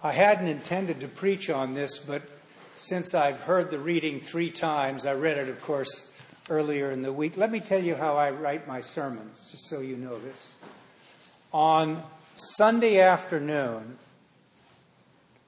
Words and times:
I 0.00 0.12
hadn't 0.12 0.46
intended 0.46 1.00
to 1.00 1.08
preach 1.08 1.50
on 1.50 1.74
this, 1.74 1.98
but 1.98 2.22
since 2.76 3.14
I've 3.14 3.40
heard 3.40 3.72
the 3.72 3.80
reading 3.80 4.20
three 4.20 4.50
times, 4.50 5.06
I 5.06 5.14
read 5.14 5.38
it, 5.38 5.48
of 5.48 5.60
course, 5.60 6.12
earlier 6.48 6.92
in 6.92 7.02
the 7.02 7.12
week. 7.12 7.36
Let 7.36 7.50
me 7.50 7.58
tell 7.58 7.82
you 7.82 7.96
how 7.96 8.16
I 8.16 8.30
write 8.30 8.68
my 8.68 8.80
sermons, 8.80 9.48
just 9.50 9.68
so 9.68 9.80
you 9.80 9.96
know 9.96 10.20
this. 10.20 10.54
On 11.52 12.04
Sunday 12.36 13.00
afternoon, 13.00 13.98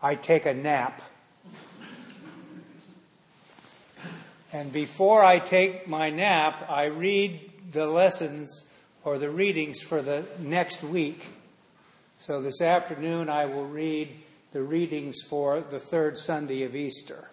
I 0.02 0.16
take 0.16 0.46
a 0.46 0.54
nap. 0.54 1.00
And 4.52 4.72
before 4.72 5.22
I 5.22 5.38
take 5.38 5.86
my 5.86 6.10
nap, 6.10 6.68
I 6.68 6.86
read 6.86 7.52
the 7.70 7.86
lessons 7.86 8.68
or 9.04 9.16
the 9.16 9.30
readings 9.30 9.80
for 9.80 10.02
the 10.02 10.24
next 10.40 10.82
week. 10.82 11.24
So 12.18 12.42
this 12.42 12.60
afternoon, 12.60 13.28
I 13.28 13.44
will 13.46 13.66
read 13.66 14.08
the 14.52 14.62
readings 14.62 15.22
for 15.22 15.60
the 15.60 15.78
third 15.78 16.18
Sunday 16.18 16.64
of 16.64 16.74
Easter. 16.74 17.28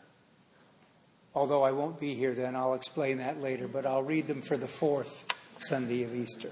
Although 1.33 1.63
I 1.63 1.71
won't 1.71 1.99
be 1.99 2.13
here 2.13 2.33
then, 2.33 2.55
I'll 2.55 2.73
explain 2.73 3.17
that 3.17 3.41
later, 3.41 3.67
but 3.67 3.85
I'll 3.85 4.03
read 4.03 4.27
them 4.27 4.41
for 4.41 4.57
the 4.57 4.67
fourth 4.67 5.25
Sunday 5.57 6.03
of 6.03 6.15
Easter. 6.15 6.51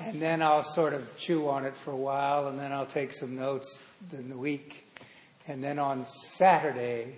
And 0.00 0.20
then 0.20 0.40
I'll 0.40 0.62
sort 0.62 0.94
of 0.94 1.16
chew 1.18 1.48
on 1.48 1.64
it 1.64 1.76
for 1.76 1.90
a 1.90 1.96
while, 1.96 2.48
and 2.48 2.58
then 2.58 2.72
I'll 2.72 2.86
take 2.86 3.12
some 3.12 3.36
notes 3.36 3.80
in 4.12 4.28
the 4.28 4.36
week. 4.36 4.86
And 5.46 5.62
then 5.62 5.78
on 5.78 6.06
Saturday, 6.06 7.16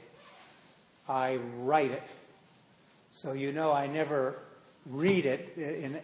I 1.09 1.37
write 1.59 1.91
it. 1.91 2.09
So 3.12 3.33
you 3.33 3.53
know 3.53 3.73
I 3.73 3.87
never 3.87 4.39
read 4.87 5.27
it 5.27 5.56
in, 5.56 6.00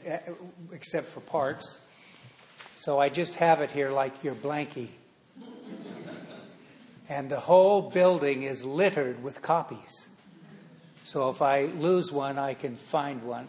except 0.73 1.07
for 1.07 1.21
parts. 1.21 1.81
So 2.75 2.99
I 3.01 3.09
just 3.09 3.35
have 3.37 3.61
it 3.61 3.71
here 3.71 3.91
like 3.91 4.23
your 4.23 4.35
blankie 4.35 4.89
and 7.09 7.31
the 7.31 7.41
whole 7.41 7.83
building 7.83 8.43
is 8.43 8.65
littered 8.65 9.23
with 9.23 9.41
copies. 9.43 10.09
So 11.05 11.31
if 11.31 11.41
I 11.41 11.67
lose 11.67 12.13
one, 12.13 12.39
I 12.39 12.55
can 12.55 12.77
find 12.77 13.23
one. 13.23 13.47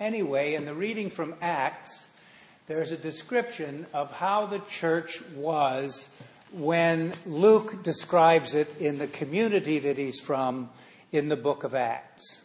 Anyway, 0.00 0.54
in 0.54 0.64
the 0.64 0.74
reading 0.74 1.08
from 1.08 1.34
Acts, 1.40 2.08
there's 2.66 2.90
a 2.90 2.96
description 2.96 3.86
of 3.94 4.10
how 4.10 4.46
the 4.46 4.58
church 4.58 5.22
was 5.36 6.16
when 6.52 7.12
Luke 7.26 7.84
describes 7.84 8.54
it 8.54 8.80
in 8.80 8.98
the 8.98 9.06
community 9.06 9.78
that 9.78 9.96
he's 9.96 10.18
from 10.18 10.70
in 11.12 11.28
the 11.28 11.36
book 11.36 11.62
of 11.62 11.74
Acts. 11.74 12.42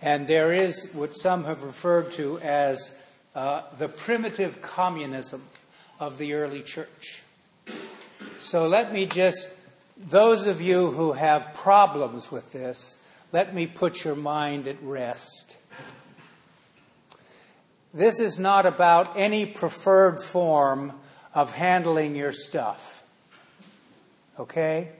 And 0.00 0.26
there 0.26 0.52
is 0.52 0.92
what 0.94 1.14
some 1.14 1.44
have 1.44 1.62
referred 1.62 2.12
to 2.12 2.38
as 2.38 2.98
uh, 3.34 3.62
the 3.78 3.88
primitive 3.88 4.62
communism 4.62 5.42
of 6.00 6.16
the 6.16 6.34
early 6.34 6.62
church. 6.62 7.22
So 8.38 8.68
let 8.68 8.92
me 8.92 9.06
just, 9.06 9.50
those 9.96 10.46
of 10.46 10.60
you 10.60 10.90
who 10.90 11.12
have 11.12 11.54
problems 11.54 12.30
with 12.30 12.52
this, 12.52 12.98
let 13.32 13.54
me 13.54 13.66
put 13.66 14.04
your 14.04 14.14
mind 14.14 14.68
at 14.68 14.82
rest. 14.82 15.56
This 17.94 18.20
is 18.20 18.38
not 18.38 18.66
about 18.66 19.16
any 19.16 19.46
preferred 19.46 20.20
form 20.20 20.92
of 21.34 21.54
handling 21.54 22.14
your 22.14 22.32
stuff. 22.32 23.02
Okay? 24.38 24.90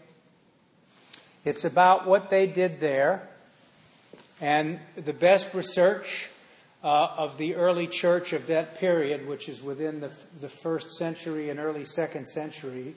It's 1.45 1.65
about 1.65 2.07
what 2.07 2.31
they 2.31 2.47
did 2.47 2.81
there. 2.81 3.29
And 4.41 4.81
the 4.97 5.13
best 5.13 5.53
research 5.53 6.31
uh, 6.83 7.09
of 7.17 7.37
the 7.37 7.55
early 7.55 7.87
church 7.87 8.33
of 8.33 8.47
that 8.47 8.79
period, 8.79 9.27
which 9.29 9.49
is 9.49 9.63
within 9.63 10.01
the, 10.01 10.11
the 10.41 10.49
first 10.49 10.93
century 10.93 11.51
and 11.51 11.59
early 11.59 11.85
second 11.85 12.27
century, 12.27 12.95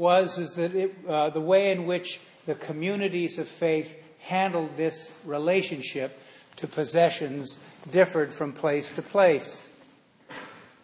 was 0.00 0.38
is 0.38 0.54
that 0.54 0.74
it, 0.74 0.94
uh, 1.06 1.28
the 1.28 1.42
way 1.42 1.70
in 1.70 1.84
which 1.84 2.20
the 2.46 2.54
communities 2.54 3.38
of 3.38 3.46
faith 3.46 3.94
handled 4.20 4.76
this 4.78 5.14
relationship 5.26 6.18
to 6.56 6.66
possessions 6.66 7.58
differed 7.92 8.32
from 8.32 8.52
place 8.52 8.92
to 8.92 9.02
place. 9.02 9.68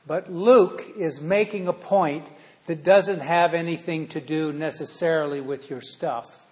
But 0.07 0.31
Luke 0.31 0.85
is 0.99 1.21
making 1.21 1.67
a 1.67 1.73
point 1.73 2.29
that 2.67 2.85
doesn't 2.85 3.21
have 3.21 3.55
anything 3.55 4.07
to 4.09 4.21
do 4.21 4.53
necessarily 4.53 5.41
with 5.41 5.71
your 5.71 5.81
stuff. 5.81 6.47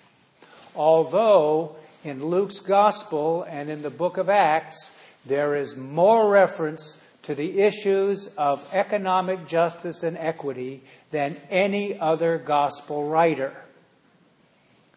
Although 0.75 1.77
in 2.03 2.25
Luke's 2.25 2.61
gospel 2.61 3.45
and 3.49 3.69
in 3.69 3.83
the 3.83 3.91
book 3.91 4.17
of 4.17 4.31
Acts, 4.31 4.99
there 5.27 5.55
is 5.55 5.77
more 5.77 6.31
reference 6.31 7.01
to 7.25 7.35
the 7.35 7.61
issues 7.61 8.27
of 8.37 8.67
economic 8.75 9.47
justice 9.47 10.03
and 10.03 10.17
equity 10.19 10.83
than 11.15 11.37
any 11.49 11.97
other 11.97 12.39
gospel 12.39 13.09
writer. 13.09 13.55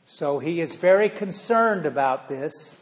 So 0.04 0.40
he 0.40 0.62
is 0.62 0.74
very 0.74 1.10
concerned 1.10 1.86
about 1.86 2.28
this 2.28 2.76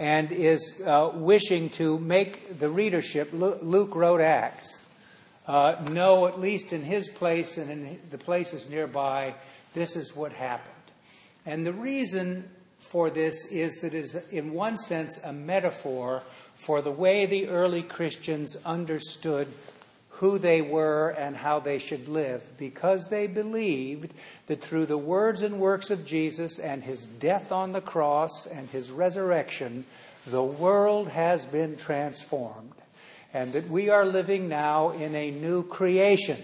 and 0.00 0.32
is 0.32 0.82
uh, 0.84 1.12
wishing 1.14 1.70
to 1.70 2.00
make 2.00 2.58
the 2.58 2.68
readership, 2.68 3.28
Luke 3.32 3.94
wrote 3.94 4.20
Acts, 4.20 4.84
uh, 5.46 5.76
know, 5.92 6.26
at 6.26 6.40
least 6.40 6.72
in 6.72 6.82
his 6.82 7.08
place 7.08 7.56
and 7.56 7.70
in 7.70 8.00
the 8.10 8.18
places 8.18 8.68
nearby, 8.68 9.36
this 9.74 9.94
is 9.94 10.16
what 10.16 10.32
happened. 10.32 10.74
And 11.46 11.64
the 11.64 11.72
reason 11.72 12.50
for 12.80 13.10
this 13.10 13.46
is 13.46 13.80
that 13.82 13.94
it 13.94 14.00
is, 14.00 14.16
in 14.32 14.54
one 14.54 14.76
sense, 14.76 15.22
a 15.22 15.32
metaphor 15.32 16.24
for 16.56 16.82
the 16.82 16.90
way 16.90 17.26
the 17.26 17.46
early 17.46 17.84
Christians 17.84 18.56
understood 18.64 19.46
who 20.22 20.38
they 20.38 20.62
were 20.62 21.08
and 21.08 21.36
how 21.36 21.58
they 21.58 21.80
should 21.80 22.06
live 22.06 22.48
because 22.56 23.08
they 23.08 23.26
believed 23.26 24.14
that 24.46 24.62
through 24.62 24.86
the 24.86 24.96
words 24.96 25.42
and 25.42 25.58
works 25.58 25.90
of 25.90 26.06
Jesus 26.06 26.60
and 26.60 26.84
his 26.84 27.04
death 27.06 27.50
on 27.50 27.72
the 27.72 27.80
cross 27.80 28.46
and 28.46 28.68
his 28.68 28.92
resurrection, 28.92 29.84
the 30.24 30.44
world 30.44 31.08
has 31.08 31.44
been 31.44 31.76
transformed 31.76 32.70
and 33.34 33.52
that 33.54 33.68
we 33.68 33.88
are 33.88 34.06
living 34.06 34.48
now 34.48 34.90
in 34.90 35.12
a 35.16 35.32
new 35.32 35.64
creation. 35.64 36.40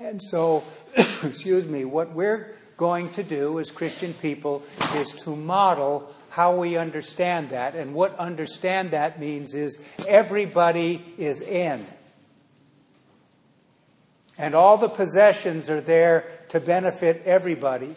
And 0.00 0.22
so, 0.22 0.64
excuse 1.22 1.68
me, 1.68 1.84
what 1.84 2.12
we're 2.12 2.56
going 2.78 3.10
to 3.10 3.22
do 3.22 3.60
as 3.60 3.70
Christian 3.70 4.14
people 4.14 4.62
is 4.94 5.12
to 5.24 5.36
model 5.36 6.14
how 6.36 6.54
we 6.54 6.76
understand 6.76 7.48
that. 7.48 7.74
And 7.74 7.94
what 7.94 8.14
understand 8.18 8.90
that 8.90 9.18
means 9.18 9.54
is 9.54 9.82
everybody 10.06 11.02
is 11.16 11.40
in. 11.40 11.82
And 14.36 14.54
all 14.54 14.76
the 14.76 14.90
possessions 14.90 15.70
are 15.70 15.80
there 15.80 16.26
to 16.50 16.60
benefit 16.60 17.22
everybody. 17.24 17.94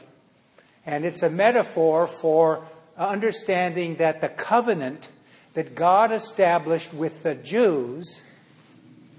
And 0.86 1.04
it's 1.04 1.22
a 1.22 1.30
metaphor 1.30 2.08
for 2.08 2.64
understanding 2.98 3.96
that 3.96 4.22
the 4.22 4.30
covenant 4.30 5.10
that 5.54 5.76
God 5.76 6.14
established 6.14 6.94
with 6.94 7.24
the 7.24 7.36
Jews 7.36 8.22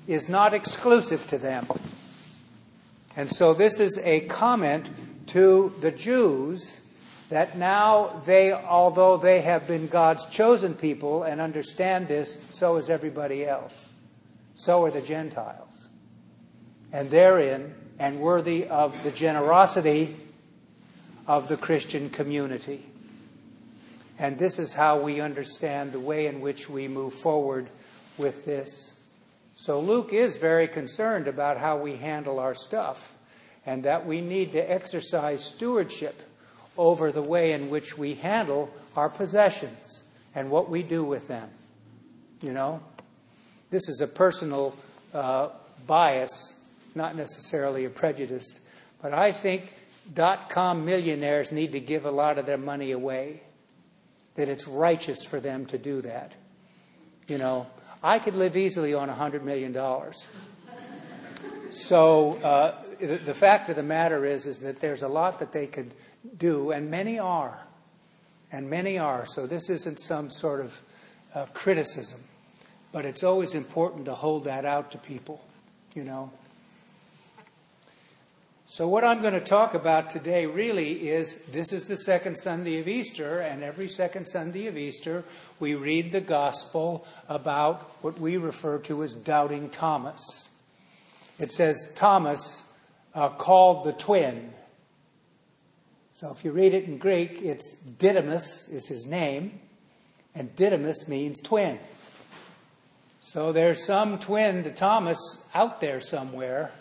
is 0.08 0.30
not 0.30 0.54
exclusive 0.54 1.28
to 1.28 1.36
them. 1.36 1.66
And 3.18 3.30
so 3.30 3.52
this 3.52 3.80
is 3.80 4.00
a 4.02 4.20
comment 4.20 4.88
to 5.26 5.74
the 5.82 5.90
Jews 5.90 6.80
that 7.30 7.56
now 7.56 8.20
they, 8.26 8.52
although 8.52 9.16
they 9.16 9.40
have 9.40 9.66
been 9.66 9.86
God's 9.86 10.26
chosen 10.26 10.74
people 10.74 11.22
and 11.22 11.40
understand 11.40 12.08
this, 12.08 12.44
so 12.50 12.76
is 12.76 12.90
everybody 12.90 13.46
else. 13.46 13.88
So 14.56 14.84
are 14.84 14.90
the 14.90 15.00
Gentiles. 15.00 15.88
And 16.92 17.08
therein, 17.08 17.74
and 18.00 18.18
worthy 18.20 18.66
of 18.66 19.00
the 19.04 19.12
generosity 19.12 20.16
of 21.26 21.48
the 21.48 21.56
Christian 21.56 22.10
community. 22.10 22.84
And 24.18 24.38
this 24.38 24.58
is 24.58 24.74
how 24.74 24.98
we 24.98 25.20
understand 25.20 25.92
the 25.92 26.00
way 26.00 26.26
in 26.26 26.40
which 26.40 26.68
we 26.68 26.88
move 26.88 27.14
forward 27.14 27.68
with 28.18 28.44
this. 28.44 29.00
So 29.54 29.78
Luke 29.80 30.12
is 30.12 30.36
very 30.38 30.66
concerned 30.66 31.28
about 31.28 31.58
how 31.58 31.76
we 31.76 31.96
handle 31.96 32.40
our 32.40 32.54
stuff 32.54 33.16
and 33.64 33.84
that 33.84 34.04
we 34.04 34.20
need 34.20 34.52
to 34.52 34.70
exercise 34.70 35.44
stewardship 35.44 36.20
over 36.76 37.12
the 37.12 37.22
way 37.22 37.52
in 37.52 37.70
which 37.70 37.98
we 37.98 38.14
handle 38.14 38.72
our 38.96 39.08
possessions 39.08 40.02
and 40.34 40.50
what 40.50 40.68
we 40.68 40.82
do 40.82 41.04
with 41.04 41.28
them. 41.28 41.48
You 42.40 42.52
know? 42.52 42.80
This 43.70 43.88
is 43.88 44.00
a 44.00 44.06
personal 44.06 44.74
uh, 45.14 45.50
bias, 45.86 46.60
not 46.94 47.16
necessarily 47.16 47.84
a 47.84 47.90
prejudice, 47.90 48.60
but 49.00 49.14
I 49.14 49.32
think 49.32 49.72
dot 50.12 50.50
com 50.50 50.84
millionaires 50.84 51.52
need 51.52 51.72
to 51.72 51.80
give 51.80 52.04
a 52.04 52.10
lot 52.10 52.38
of 52.38 52.46
their 52.46 52.58
money 52.58 52.90
away. 52.92 53.42
That 54.36 54.48
it's 54.48 54.66
righteous 54.66 55.24
for 55.24 55.40
them 55.40 55.66
to 55.66 55.78
do 55.78 56.00
that. 56.02 56.32
You 57.26 57.38
know, 57.38 57.66
I 58.02 58.18
could 58.18 58.34
live 58.34 58.56
easily 58.56 58.94
on 58.94 59.08
$100 59.08 59.42
million. 59.42 59.74
So 61.70 62.32
uh, 62.42 62.82
the, 62.98 63.16
the 63.16 63.34
fact 63.34 63.68
of 63.68 63.76
the 63.76 63.82
matter 63.82 64.24
is, 64.24 64.46
is 64.46 64.60
that 64.60 64.80
there's 64.80 65.02
a 65.02 65.08
lot 65.08 65.40
that 65.40 65.52
they 65.52 65.66
could 65.66 65.92
do, 66.36 66.70
and 66.70 66.90
many 66.90 67.18
are. 67.18 67.58
And 68.52 68.68
many 68.68 68.98
are. 68.98 69.26
So 69.26 69.46
this 69.46 69.70
isn't 69.70 70.00
some 70.00 70.30
sort 70.30 70.60
of 70.60 70.80
uh, 71.34 71.46
criticism. 71.54 72.20
But 72.92 73.04
it's 73.04 73.22
always 73.22 73.54
important 73.54 74.06
to 74.06 74.14
hold 74.14 74.44
that 74.44 74.64
out 74.64 74.90
to 74.92 74.98
people, 74.98 75.44
you 75.94 76.02
know. 76.02 76.32
So, 78.66 78.86
what 78.86 79.02
I'm 79.02 79.20
going 79.20 79.34
to 79.34 79.40
talk 79.40 79.74
about 79.74 80.10
today 80.10 80.46
really 80.46 81.08
is 81.08 81.44
this 81.46 81.72
is 81.72 81.86
the 81.86 81.96
second 81.96 82.36
Sunday 82.36 82.78
of 82.78 82.86
Easter, 82.86 83.40
and 83.40 83.64
every 83.64 83.88
second 83.88 84.26
Sunday 84.26 84.68
of 84.68 84.76
Easter, 84.76 85.24
we 85.58 85.74
read 85.74 86.12
the 86.12 86.20
gospel 86.20 87.04
about 87.28 87.80
what 88.00 88.20
we 88.20 88.36
refer 88.36 88.78
to 88.78 89.02
as 89.02 89.14
doubting 89.14 89.70
Thomas. 89.70 90.50
It 91.40 91.50
says 91.50 91.92
Thomas 91.96 92.64
uh, 93.12 93.30
called 93.30 93.84
the 93.84 93.92
twin. 93.92 94.52
So, 96.20 96.30
if 96.30 96.44
you 96.44 96.52
read 96.52 96.74
it 96.74 96.84
in 96.84 96.98
Greek, 96.98 97.40
it's 97.40 97.72
Didymus 97.72 98.68
is 98.68 98.88
his 98.88 99.06
name, 99.06 99.58
and 100.34 100.54
Didymus 100.54 101.08
means 101.08 101.40
twin. 101.40 101.78
So, 103.22 103.52
there's 103.52 103.86
some 103.86 104.18
twin 104.18 104.62
to 104.64 104.70
Thomas 104.70 105.42
out 105.54 105.80
there 105.80 105.98
somewhere 106.02 106.72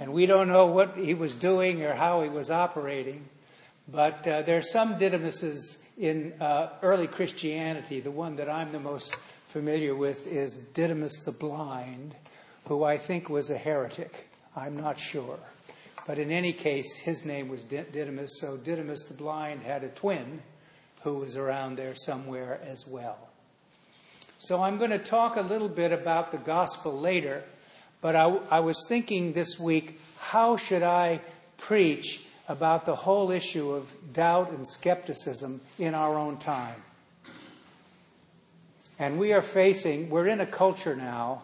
and 0.00 0.12
we 0.12 0.26
don't 0.26 0.48
know 0.48 0.66
what 0.66 0.96
he 0.96 1.14
was 1.14 1.36
doing 1.36 1.84
or 1.84 1.94
how 1.94 2.22
he 2.22 2.28
was 2.28 2.50
operating. 2.50 3.28
But 3.86 4.26
uh, 4.26 4.42
there 4.42 4.58
are 4.58 4.62
some 4.62 4.98
Didymuses 4.98 5.78
in 5.96 6.32
uh, 6.40 6.70
early 6.82 7.06
Christianity. 7.06 8.00
The 8.00 8.10
one 8.10 8.34
that 8.34 8.50
I'm 8.50 8.72
the 8.72 8.80
most 8.80 9.14
familiar 9.46 9.94
with 9.94 10.26
is 10.26 10.58
Didymus 10.58 11.20
the 11.20 11.30
Blind, 11.30 12.16
who 12.66 12.82
I 12.82 12.98
think 12.98 13.30
was 13.30 13.48
a 13.48 13.58
heretic. 13.58 14.28
I'm 14.56 14.76
not 14.76 14.98
sure. 14.98 15.38
But 16.08 16.18
in 16.18 16.30
any 16.30 16.54
case, 16.54 16.96
his 16.96 17.26
name 17.26 17.50
was 17.50 17.64
Didymus, 17.64 18.40
so 18.40 18.56
Didymus 18.56 19.04
the 19.04 19.12
Blind 19.12 19.62
had 19.62 19.84
a 19.84 19.88
twin 19.88 20.40
who 21.02 21.16
was 21.16 21.36
around 21.36 21.76
there 21.76 21.94
somewhere 21.94 22.58
as 22.64 22.86
well. 22.88 23.28
So 24.38 24.62
I'm 24.62 24.78
going 24.78 24.90
to 24.90 24.98
talk 24.98 25.36
a 25.36 25.42
little 25.42 25.68
bit 25.68 25.92
about 25.92 26.30
the 26.32 26.38
gospel 26.38 26.98
later. 26.98 27.44
But 28.00 28.16
I, 28.16 28.38
I 28.50 28.60
was 28.60 28.86
thinking 28.88 29.34
this 29.34 29.60
week, 29.60 30.00
how 30.18 30.56
should 30.56 30.82
I 30.82 31.20
preach 31.58 32.22
about 32.48 32.86
the 32.86 32.94
whole 32.94 33.30
issue 33.30 33.72
of 33.72 33.94
doubt 34.10 34.50
and 34.50 34.66
skepticism 34.66 35.60
in 35.78 35.94
our 35.94 36.16
own 36.16 36.38
time? 36.38 36.82
And 38.98 39.18
we 39.18 39.34
are 39.34 39.42
facing, 39.42 40.08
we're 40.08 40.28
in 40.28 40.40
a 40.40 40.46
culture 40.46 40.96
now 40.96 41.42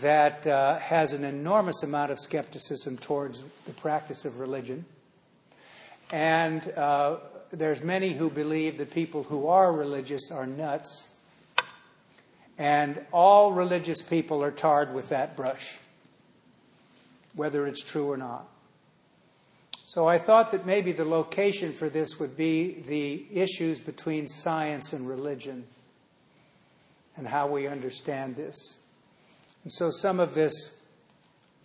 that 0.00 0.46
uh, 0.46 0.78
has 0.78 1.12
an 1.12 1.24
enormous 1.24 1.82
amount 1.82 2.10
of 2.10 2.18
skepticism 2.18 2.96
towards 2.98 3.42
the 3.66 3.72
practice 3.72 4.24
of 4.24 4.40
religion. 4.40 4.84
And 6.10 6.68
uh, 6.72 7.18
there's 7.50 7.82
many 7.82 8.10
who 8.10 8.30
believe 8.30 8.78
that 8.78 8.90
people 8.90 9.24
who 9.24 9.46
are 9.46 9.72
religious 9.72 10.30
are 10.30 10.46
nuts. 10.46 11.08
And 12.58 13.00
all 13.12 13.52
religious 13.52 14.02
people 14.02 14.42
are 14.42 14.50
tarred 14.50 14.92
with 14.94 15.08
that 15.10 15.36
brush 15.36 15.78
whether 17.34 17.66
it's 17.66 17.82
true 17.82 18.10
or 18.10 18.16
not. 18.16 18.46
So 19.84 20.08
I 20.08 20.18
thought 20.18 20.52
that 20.52 20.64
maybe 20.64 20.92
the 20.92 21.04
location 21.04 21.72
for 21.72 21.88
this 21.88 22.18
would 22.18 22.36
be 22.36 22.80
the 22.86 23.26
issues 23.30 23.78
between 23.78 24.26
science 24.26 24.92
and 24.92 25.06
religion 25.06 25.66
and 27.16 27.26
how 27.26 27.46
we 27.46 27.66
understand 27.66 28.36
this. 28.36 28.78
And 29.62 29.72
so 29.72 29.90
some 29.90 30.20
of 30.20 30.34
this 30.34 30.76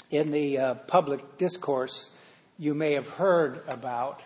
in 0.10 0.32
the 0.32 0.58
uh, 0.58 0.74
public 0.76 1.38
discourse 1.38 2.12
you 2.60 2.74
may 2.74 2.94
have 2.94 3.10
heard 3.10 3.62
about. 3.68 4.22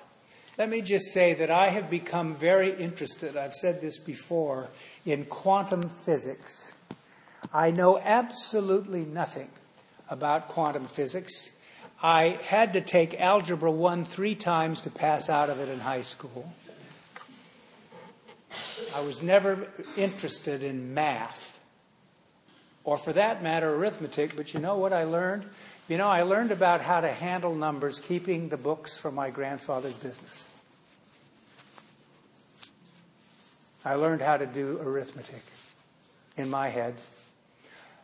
Let 0.58 0.70
me 0.70 0.82
just 0.82 1.14
say 1.14 1.34
that 1.34 1.50
I 1.50 1.70
have 1.70 1.90
become 1.90 2.36
very 2.36 2.72
interested, 2.72 3.36
I've 3.36 3.54
said 3.54 3.82
this 3.82 3.98
before, 3.98 4.70
in 5.06 5.26
quantum 5.26 5.84
physics. 5.84 6.72
I 7.54 7.72
know 7.72 7.98
absolutely 7.98 9.04
nothing 9.04 9.50
about 10.10 10.50
quantum 10.50 10.86
physics. 10.86 11.52
I 12.04 12.40
had 12.44 12.74
to 12.74 12.82
take 12.82 13.20
Algebra 13.20 13.72
1 13.72 14.06
three 14.06 14.36
times 14.36 14.82
to 14.82 14.90
pass 14.90 15.30
out 15.30 15.50
of 15.50 15.60
it 15.60 15.70
in 15.70 15.80
high 15.80 16.02
school. 16.02 16.54
I 18.96 19.02
was 19.02 19.24
never 19.24 19.68
interested 19.96 20.64
in 20.64 20.94
math, 20.94 21.60
or 22.84 22.98
for 22.98 23.14
that 23.14 23.44
matter, 23.44 23.74
arithmetic, 23.74 24.36
but 24.36 24.54
you 24.54 24.60
know 24.60 24.78
what 24.78 24.94
I 24.94 25.04
learned? 25.04 25.46
You 25.88 25.98
know, 25.98 26.08
I 26.08 26.24
learned 26.24 26.52
about 26.52 26.82
how 26.82 27.02
to 27.02 27.12
handle 27.12 27.54
numbers 27.54 28.00
keeping 28.00 28.50
the 28.50 28.58
books 28.58 28.98
from 28.98 29.16
my 29.16 29.30
grandfather's 29.30 29.96
business. 29.96 30.48
I 33.84 33.96
learned 33.96 34.22
how 34.22 34.38
to 34.38 34.46
do 34.46 34.80
arithmetic 34.82 35.44
in 36.38 36.50
my 36.50 36.70
head 36.70 36.96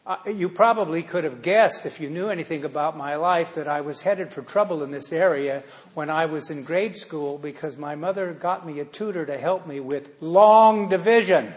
uh, 0.07 0.15
you 0.25 0.47
probably 0.47 1.03
could 1.03 1.25
have 1.25 1.41
guessed, 1.41 1.85
if 1.85 1.99
you 1.99 2.09
knew 2.09 2.29
anything 2.29 2.63
about 2.63 2.95
my 2.95 3.15
life, 3.15 3.55
that 3.55 3.67
I 3.67 3.81
was 3.81 4.01
headed 4.01 4.31
for 4.31 4.41
trouble 4.41 4.81
in 4.81 4.89
this 4.89 5.11
area 5.11 5.63
when 5.95 6.09
I 6.09 6.27
was 6.27 6.49
in 6.49 6.63
grade 6.63 6.95
school 6.95 7.37
because 7.37 7.75
my 7.75 7.95
mother 7.95 8.31
got 8.31 8.65
me 8.65 8.79
a 8.79 8.85
tutor 8.85 9.25
to 9.25 9.37
help 9.37 9.67
me 9.67 9.81
with 9.81 10.09
long 10.21 10.87
division. 10.87 11.53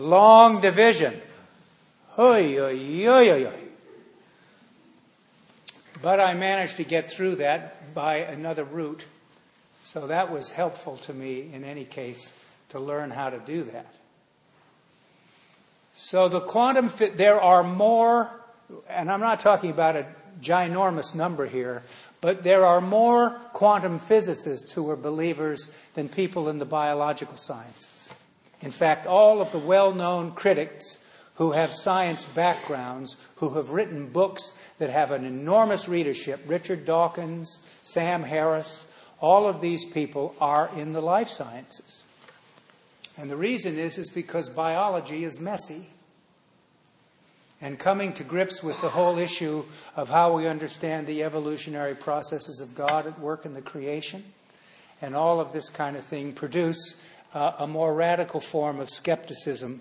Long 0.00 0.60
division. 0.60 1.20
But 6.02 6.18
I 6.18 6.34
managed 6.34 6.78
to 6.78 6.84
get 6.84 7.10
through 7.10 7.36
that 7.36 7.94
by 7.94 8.16
another 8.16 8.64
route. 8.64 9.04
So 9.82 10.06
that 10.06 10.32
was 10.32 10.50
helpful 10.50 10.96
to 10.98 11.12
me 11.12 11.50
in 11.52 11.64
any 11.64 11.84
case 11.84 12.36
to 12.70 12.80
learn 12.80 13.10
how 13.10 13.30
to 13.30 13.38
do 13.38 13.62
that. 13.64 13.86
So 15.92 16.28
the 16.28 16.40
quantum 16.40 16.88
fit, 16.88 17.18
there 17.18 17.40
are 17.40 17.62
more, 17.62 18.30
and 18.88 19.10
I'm 19.12 19.20
not 19.20 19.40
talking 19.40 19.70
about 19.70 19.96
a 19.96 20.06
ginormous 20.40 21.14
number 21.14 21.46
here, 21.46 21.82
but 22.22 22.42
there 22.42 22.64
are 22.64 22.80
more 22.80 23.30
quantum 23.52 23.98
physicists 23.98 24.72
who 24.72 24.88
are 24.88 24.96
believers 24.96 25.70
than 25.94 26.08
people 26.08 26.48
in 26.48 26.58
the 26.58 26.64
biological 26.64 27.36
sciences. 27.36 27.99
In 28.60 28.70
fact, 28.70 29.06
all 29.06 29.40
of 29.40 29.52
the 29.52 29.58
well 29.58 29.92
known 29.92 30.32
critics 30.32 30.98
who 31.36 31.52
have 31.52 31.72
science 31.72 32.26
backgrounds, 32.26 33.16
who 33.36 33.50
have 33.50 33.70
written 33.70 34.08
books 34.08 34.52
that 34.78 34.90
have 34.90 35.10
an 35.10 35.24
enormous 35.24 35.88
readership, 35.88 36.40
Richard 36.46 36.84
Dawkins, 36.84 37.60
Sam 37.82 38.24
Harris, 38.24 38.86
all 39.20 39.48
of 39.48 39.60
these 39.60 39.86
people 39.86 40.34
are 40.40 40.70
in 40.76 40.92
the 40.92 41.00
life 41.00 41.28
sciences. 41.28 42.04
And 43.16 43.30
the 43.30 43.36
reason 43.36 43.78
is, 43.78 43.98
is 43.98 44.10
because 44.10 44.48
biology 44.50 45.24
is 45.24 45.40
messy. 45.40 45.88
And 47.62 47.78
coming 47.78 48.14
to 48.14 48.24
grips 48.24 48.62
with 48.62 48.80
the 48.80 48.88
whole 48.88 49.18
issue 49.18 49.64
of 49.94 50.08
how 50.08 50.34
we 50.34 50.46
understand 50.46 51.06
the 51.06 51.22
evolutionary 51.22 51.94
processes 51.94 52.60
of 52.60 52.74
God 52.74 53.06
at 53.06 53.18
work 53.18 53.44
in 53.44 53.52
the 53.52 53.60
creation 53.60 54.24
and 55.02 55.14
all 55.14 55.40
of 55.40 55.52
this 55.52 55.68
kind 55.68 55.96
of 55.96 56.04
thing 56.04 56.32
produce 56.32 57.00
uh, 57.34 57.52
a 57.58 57.66
more 57.66 57.94
radical 57.94 58.40
form 58.40 58.80
of 58.80 58.90
skepticism. 58.90 59.80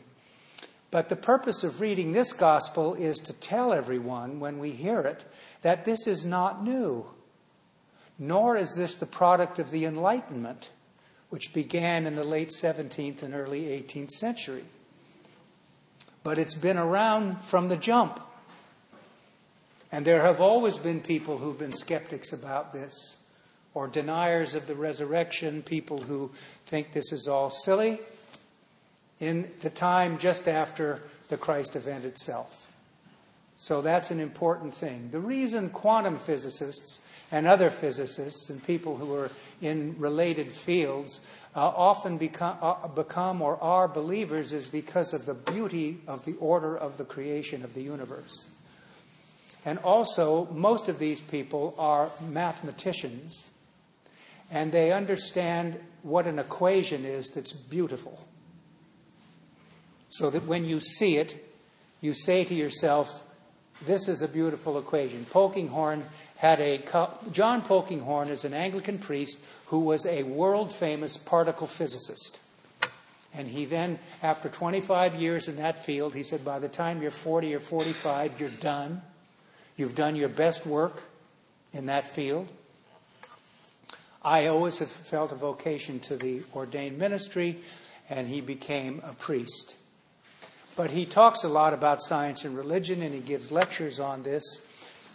But 0.91 1.09
the 1.09 1.15
purpose 1.15 1.63
of 1.63 1.81
reading 1.81 2.11
this 2.11 2.33
gospel 2.33 2.95
is 2.95 3.17
to 3.19 3.33
tell 3.33 3.73
everyone 3.73 4.39
when 4.39 4.59
we 4.59 4.71
hear 4.71 5.01
it 5.01 5.23
that 5.61 5.85
this 5.85 6.07
is 6.07 6.25
not 6.25 6.63
new, 6.63 7.05
nor 8.17 8.55
is 8.55 8.75
this 8.75 8.95
the 8.95 9.05
product 9.05 9.59
of 9.59 9.71
the 9.71 9.85
Enlightenment 9.85 10.69
which 11.29 11.53
began 11.53 12.07
in 12.07 12.15
the 12.15 12.23
late 12.23 12.49
17th 12.49 13.21
and 13.21 13.33
early 13.33 13.65
18th 13.65 14.09
century. 14.09 14.63
But 16.23 16.37
it's 16.37 16.55
been 16.55 16.77
around 16.77 17.41
from 17.41 17.69
the 17.69 17.77
jump. 17.77 18.19
And 19.91 20.05
there 20.05 20.21
have 20.21 20.41
always 20.41 20.77
been 20.77 21.01
people 21.01 21.37
who've 21.37 21.57
been 21.57 21.71
skeptics 21.71 22.33
about 22.33 22.73
this, 22.73 23.17
or 23.73 23.87
deniers 23.87 24.55
of 24.55 24.67
the 24.67 24.75
resurrection, 24.75 25.61
people 25.61 26.01
who 26.01 26.31
think 26.65 26.91
this 26.91 27.11
is 27.11 27.27
all 27.27 27.49
silly, 27.49 27.99
in 29.19 29.49
the 29.61 29.69
time 29.69 30.17
just 30.17 30.47
after 30.47 31.01
the 31.29 31.37
Christ 31.37 31.75
event 31.75 32.05
itself. 32.05 32.71
So 33.55 33.81
that's 33.81 34.09
an 34.09 34.19
important 34.19 34.73
thing. 34.73 35.09
The 35.11 35.19
reason 35.19 35.69
quantum 35.69 36.17
physicists 36.17 37.01
and 37.31 37.45
other 37.45 37.69
physicists 37.69 38.49
and 38.49 38.63
people 38.65 38.97
who 38.97 39.13
are 39.13 39.29
in 39.61 39.95
related 39.99 40.51
fields 40.51 41.21
uh, 41.55 41.67
often 41.67 42.17
become, 42.17 42.57
uh, 42.61 42.87
become 42.87 43.41
or 43.41 43.61
are 43.61 43.87
believers 43.87 44.53
is 44.53 44.67
because 44.67 45.13
of 45.13 45.25
the 45.25 45.33
beauty 45.33 45.99
of 46.07 46.25
the 46.25 46.35
order 46.35 46.77
of 46.77 46.97
the 46.97 47.03
creation 47.03 47.63
of 47.63 47.73
the 47.73 47.81
universe. 47.81 48.47
And 49.65 49.77
also, 49.79 50.47
most 50.51 50.87
of 50.87 50.99
these 50.99 51.19
people 51.19 51.75
are 51.77 52.09
mathematicians, 52.29 53.51
and 54.51 54.71
they 54.71 54.91
understand 54.91 55.79
what 56.01 56.27
an 56.27 56.39
equation 56.39 57.05
is 57.05 57.29
that's 57.29 57.53
beautiful. 57.53 58.19
So 60.09 60.29
that 60.29 60.45
when 60.45 60.65
you 60.65 60.79
see 60.79 61.17
it, 61.17 61.45
you 62.01 62.13
say 62.13 62.43
to 62.43 62.53
yourself, 62.53 63.23
This 63.85 64.07
is 64.07 64.21
a 64.21 64.27
beautiful 64.27 64.77
equation. 64.77 65.25
Polkinghorne 65.25 66.03
had 66.37 66.59
a. 66.59 66.79
John 67.31 67.61
Polkinghorne 67.61 68.29
is 68.29 68.45
an 68.45 68.53
Anglican 68.53 68.97
priest 68.97 69.39
who 69.67 69.79
was 69.79 70.05
a 70.05 70.23
world 70.23 70.71
famous 70.71 71.15
particle 71.17 71.67
physicist. 71.67 72.39
And 73.33 73.47
he 73.47 73.65
then, 73.65 73.99
after 74.23 74.49
25 74.49 75.15
years 75.15 75.47
in 75.47 75.57
that 75.57 75.85
field, 75.85 76.15
he 76.15 76.23
said, 76.23 76.43
by 76.43 76.57
the 76.57 76.67
time 76.67 77.01
you're 77.01 77.11
40 77.11 77.53
or 77.53 77.59
45, 77.59 78.39
you're 78.39 78.49
done. 78.49 79.03
You've 79.77 79.93
done 79.93 80.15
your 80.15 80.29
best 80.29 80.65
work. 80.65 81.03
in 81.73 81.85
that 81.85 82.07
field. 82.07 82.47
I 84.21 84.47
always 84.47 84.79
have 84.79 84.89
felt 84.89 85.31
a 85.31 85.35
vocation 85.35 85.99
to 86.01 86.17
the 86.17 86.41
ordained 86.53 86.97
ministry, 86.97 87.57
and 88.09 88.27
he 88.27 88.41
became 88.41 89.01
a 89.05 89.13
priest. 89.13 89.75
But 90.75 90.91
he 90.91 91.05
talks 91.05 91.43
a 91.43 91.49
lot 91.49 91.73
about 91.73 92.01
science 92.01 92.43
and 92.43 92.57
religion, 92.57 93.01
and 93.01 93.13
he 93.13 93.21
gives 93.21 93.51
lectures 93.51 93.99
on 93.99 94.23
this. 94.23 94.43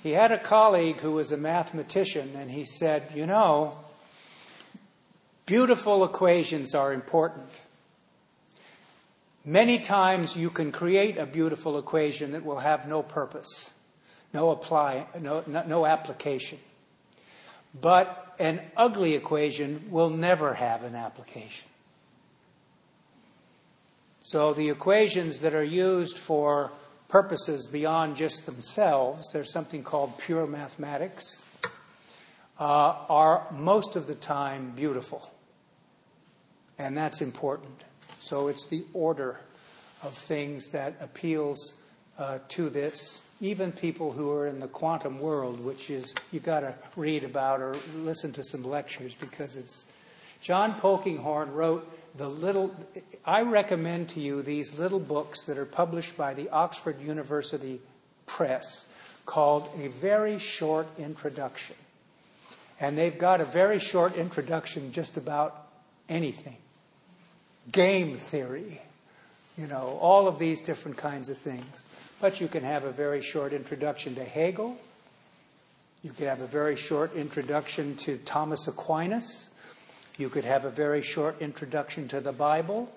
He 0.03 0.13
had 0.13 0.33
a 0.33 0.39
colleague 0.39 1.01
who 1.01 1.13
was 1.13 1.33
a 1.33 1.37
mathematician, 1.37 2.33
and 2.37 2.51
he 2.51 2.65
said, 2.65 3.03
You 3.15 3.27
know, 3.27 3.75
beautiful 5.47 6.05
equations 6.05 6.75
are 6.75 6.93
important. 6.93 7.49
Many 9.45 9.79
times 9.79 10.37
you 10.37 10.49
can 10.49 10.73
create 10.73 11.19
a 11.19 11.27
beautiful 11.27 11.79
equation 11.79 12.33
that 12.33 12.45
will 12.45 12.61
have 12.61 12.89
no 12.89 13.03
purpose, 13.03 13.75
no 14.33 14.51
apply, 14.51 15.07
no, 15.21 15.45
no, 15.47 15.63
no 15.67 15.87
application. 15.87 16.59
But 17.81 18.35
an 18.39 18.61
ugly 18.77 19.15
equation 19.15 19.87
will 19.91 20.11
never 20.11 20.55
have 20.55 20.85
an 20.85 20.95
application. 20.95 21.69
So 24.21 24.55
the 24.55 24.71
equations 24.71 25.41
that 25.41 25.55
are 25.55 25.65
used 25.65 26.17
for 26.17 26.73
purposes 27.09 27.67
beyond 27.67 28.17
just 28.17 28.47
themselves, 28.47 29.31
there's 29.33 29.53
something 29.53 29.83
called 29.83 30.19
pure 30.19 30.47
mathematics, 30.47 31.45
uh, 32.59 32.95
are 33.09 33.47
most 33.53 33.97
of 33.97 34.07
the 34.07 34.15
time 34.15 34.73
beautiful. 34.75 35.31
And 36.79 36.97
that's 36.97 37.21
important. 37.21 37.83
So 38.21 38.49
it's 38.49 38.67
the 38.67 38.85
order 38.95 39.41
of 40.03 40.15
things 40.15 40.71
that 40.71 40.95
appeals 41.01 41.75
uh, 42.19 42.39
to 42.49 42.71
this. 42.71 43.21
Even 43.41 43.73
people 43.73 44.13
who 44.13 44.31
are 44.33 44.47
in 44.47 44.61
the 44.61 44.69
quantum 44.69 45.19
world, 45.19 45.63
which 45.65 45.91
is 45.91 46.15
you've 46.33 46.45
got 46.45 46.61
to 46.61 46.75
read 46.97 47.25
about 47.25 47.61
or 47.61 47.77
listen 47.97 48.33
to 48.33 48.45
some 48.45 48.63
lectures 48.65 49.15
because 49.15 49.57
it's. 49.57 49.85
John 50.41 50.75
Polkinghorne 50.75 51.55
wrote 51.55 51.91
the 52.17 52.29
little, 52.29 52.75
I 53.25 53.43
recommend 53.43 54.11
to 54.11 54.21
you 54.21 54.43
these 54.43 54.79
little 54.79 55.01
books 55.01 55.45
that 55.45 55.59
are 55.59 55.65
published 55.65 56.17
by 56.17 56.35
the 56.35 56.51
Oxford 56.51 57.01
University 57.01 57.81
Press 58.27 58.87
called 59.27 59.69
A 59.83 59.89
Very 59.89 60.39
Short 60.39 60.87
Introduction. 60.99 61.77
And 62.79 62.99
they've 62.99 63.17
got 63.17 63.41
a 63.41 63.45
very 63.45 63.79
short 63.79 64.17
introduction 64.17 64.93
just 64.93 65.17
about 65.17 65.67
anything 66.09 66.57
game 67.73 68.17
theory, 68.17 68.81
you 69.57 69.67
know, 69.67 69.99
all 70.01 70.29
of 70.29 70.39
these 70.39 70.63
different 70.63 70.97
kinds 70.97 71.31
of 71.31 71.39
things. 71.39 71.85
But 72.25 72.41
you 72.41 72.49
can 72.49 72.65
have 72.65 72.87
a 72.87 72.91
very 72.91 73.21
short 73.21 73.53
introduction 73.53 74.15
to 74.15 74.25
Hegel. 74.25 74.79
You 76.03 76.11
could 76.11 76.27
have 76.27 76.41
a 76.41 76.47
very 76.47 76.75
short 76.75 77.15
introduction 77.15 77.97
to 77.97 78.17
Thomas 78.17 78.67
Aquinas. 78.67 79.51
You 80.17 80.31
could 80.31 80.47
have 80.47 80.65
a 80.65 80.71
very 80.71 81.03
short 81.03 81.43
introduction 81.43 82.09
to 82.09 82.23
the 82.23 82.33
Bible, 82.33 82.91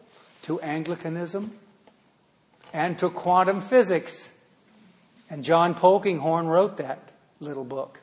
to 0.43 0.61
Anglicanism, 0.61 1.51
and 2.71 2.97
to 2.99 3.09
quantum 3.09 3.59
physics. 3.59 4.31
And 5.29 5.43
John 5.43 5.75
Polkinghorne 5.75 6.47
wrote 6.47 6.77
that 6.77 7.11
little 7.41 7.65
book, 7.65 7.99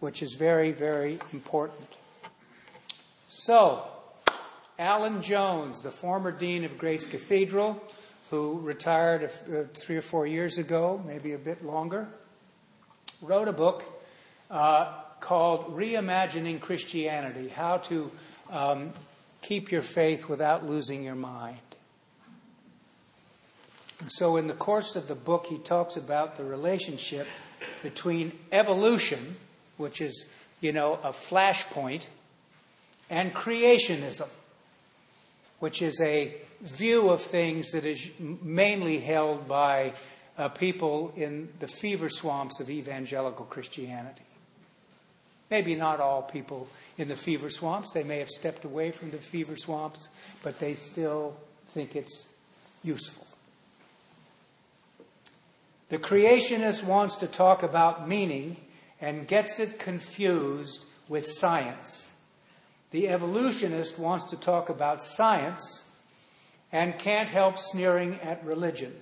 which 0.00 0.22
is 0.22 0.34
very, 0.34 0.70
very 0.70 1.18
important. 1.32 1.88
So, 3.26 3.88
Alan 4.78 5.22
Jones, 5.22 5.80
the 5.80 5.90
former 5.90 6.30
dean 6.30 6.62
of 6.64 6.76
Grace 6.76 7.06
Cathedral, 7.06 7.82
who 8.30 8.60
retired 8.60 9.24
uh, 9.24 9.62
three 9.74 9.96
or 9.96 10.02
four 10.02 10.26
years 10.26 10.58
ago, 10.58 11.02
maybe 11.06 11.32
a 11.32 11.38
bit 11.38 11.64
longer, 11.64 12.08
wrote 13.22 13.48
a 13.48 13.52
book 13.52 13.84
uh, 14.50 14.92
called 15.20 15.76
Reimagining 15.76 16.60
Christianity 16.60 17.48
How 17.48 17.78
to 17.78 18.10
um, 18.50 18.90
Keep 19.42 19.70
Your 19.70 19.82
Faith 19.82 20.28
Without 20.28 20.66
Losing 20.66 21.04
Your 21.04 21.14
Mind. 21.14 21.58
And 24.00 24.10
so, 24.10 24.36
in 24.36 24.46
the 24.46 24.54
course 24.54 24.94
of 24.96 25.08
the 25.08 25.14
book, 25.14 25.46
he 25.46 25.58
talks 25.58 25.96
about 25.96 26.36
the 26.36 26.44
relationship 26.44 27.26
between 27.82 28.32
evolution, 28.52 29.36
which 29.78 30.00
is, 30.00 30.26
you 30.60 30.72
know, 30.72 30.98
a 31.02 31.10
flashpoint, 31.10 32.06
and 33.08 33.32
creationism, 33.32 34.28
which 35.60 35.80
is 35.80 36.00
a 36.00 36.34
view 36.60 37.10
of 37.10 37.20
things 37.20 37.72
that 37.72 37.84
is 37.84 38.08
mainly 38.18 38.98
held 38.98 39.48
by 39.48 39.92
uh, 40.38 40.48
people 40.48 41.12
in 41.16 41.48
the 41.60 41.68
fever 41.68 42.08
swamps 42.08 42.60
of 42.60 42.70
evangelical 42.70 43.44
Christianity. 43.46 44.22
Maybe 45.50 45.74
not 45.74 46.00
all 46.00 46.22
people 46.22 46.68
in 46.98 47.08
the 47.08 47.16
fever 47.16 47.50
swamps. 47.50 47.92
They 47.92 48.02
may 48.02 48.18
have 48.18 48.30
stepped 48.30 48.64
away 48.64 48.90
from 48.90 49.10
the 49.10 49.18
fever 49.18 49.56
swamps, 49.56 50.08
but 50.42 50.58
they 50.58 50.74
still 50.74 51.36
think 51.68 51.94
it's 51.94 52.28
useful. 52.82 53.24
The 55.88 55.98
creationist 55.98 56.82
wants 56.82 57.14
to 57.16 57.28
talk 57.28 57.62
about 57.62 58.08
meaning 58.08 58.56
and 59.00 59.28
gets 59.28 59.60
it 59.60 59.78
confused 59.78 60.84
with 61.08 61.26
science. 61.26 62.12
The 62.90 63.08
evolutionist 63.08 63.98
wants 63.98 64.24
to 64.26 64.36
talk 64.36 64.68
about 64.68 65.00
science 65.00 65.85
and 66.76 66.98
can't 66.98 67.30
help 67.30 67.58
sneering 67.58 68.20
at 68.20 68.44
religion. 68.44 68.94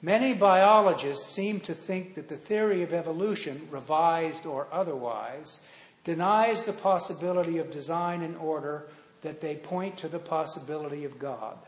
Many 0.00 0.32
biologists 0.32 1.26
seem 1.26 1.58
to 1.62 1.74
think 1.74 2.14
that 2.14 2.28
the 2.28 2.36
theory 2.36 2.84
of 2.84 2.92
evolution, 2.92 3.66
revised 3.68 4.46
or 4.46 4.68
otherwise, 4.70 5.58
denies 6.04 6.66
the 6.66 6.72
possibility 6.72 7.58
of 7.58 7.72
design 7.72 8.22
and 8.22 8.36
order, 8.36 8.86
that 9.22 9.40
they 9.40 9.56
point 9.56 9.96
to 9.96 10.06
the 10.06 10.20
possibility 10.20 11.04
of 11.04 11.18
God. 11.18 11.58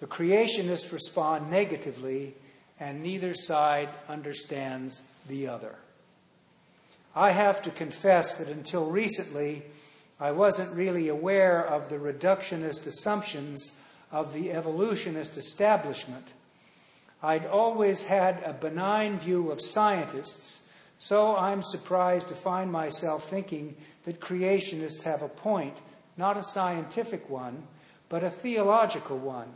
The 0.00 0.06
creationists 0.06 0.92
respond 0.92 1.50
negatively, 1.50 2.34
and 2.78 3.02
neither 3.02 3.32
side 3.34 3.88
understands 4.06 5.00
the 5.28 5.48
other. 5.48 5.76
I 7.16 7.30
have 7.30 7.62
to 7.62 7.70
confess 7.70 8.36
that 8.36 8.48
until 8.48 8.84
recently, 8.84 9.62
I 10.20 10.32
wasn't 10.32 10.76
really 10.76 11.08
aware 11.08 11.66
of 11.66 11.88
the 11.88 11.96
reductionist 11.96 12.86
assumptions 12.86 13.79
of 14.10 14.32
the 14.32 14.52
evolutionist 14.52 15.36
establishment 15.36 16.32
I'd 17.22 17.46
always 17.46 18.02
had 18.02 18.42
a 18.44 18.52
benign 18.52 19.18
view 19.18 19.50
of 19.50 19.60
scientists, 19.60 20.68
so 20.98 21.36
I'm 21.36 21.62
surprised 21.62 22.28
to 22.28 22.34
find 22.34 22.72
myself 22.72 23.28
thinking 23.28 23.76
that 24.04 24.20
creationists 24.20 25.02
have 25.02 25.22
a 25.22 25.28
point, 25.28 25.76
not 26.16 26.38
a 26.38 26.42
scientific 26.42 27.28
one, 27.28 27.64
but 28.08 28.24
a 28.24 28.30
theological 28.30 29.18
one. 29.18 29.48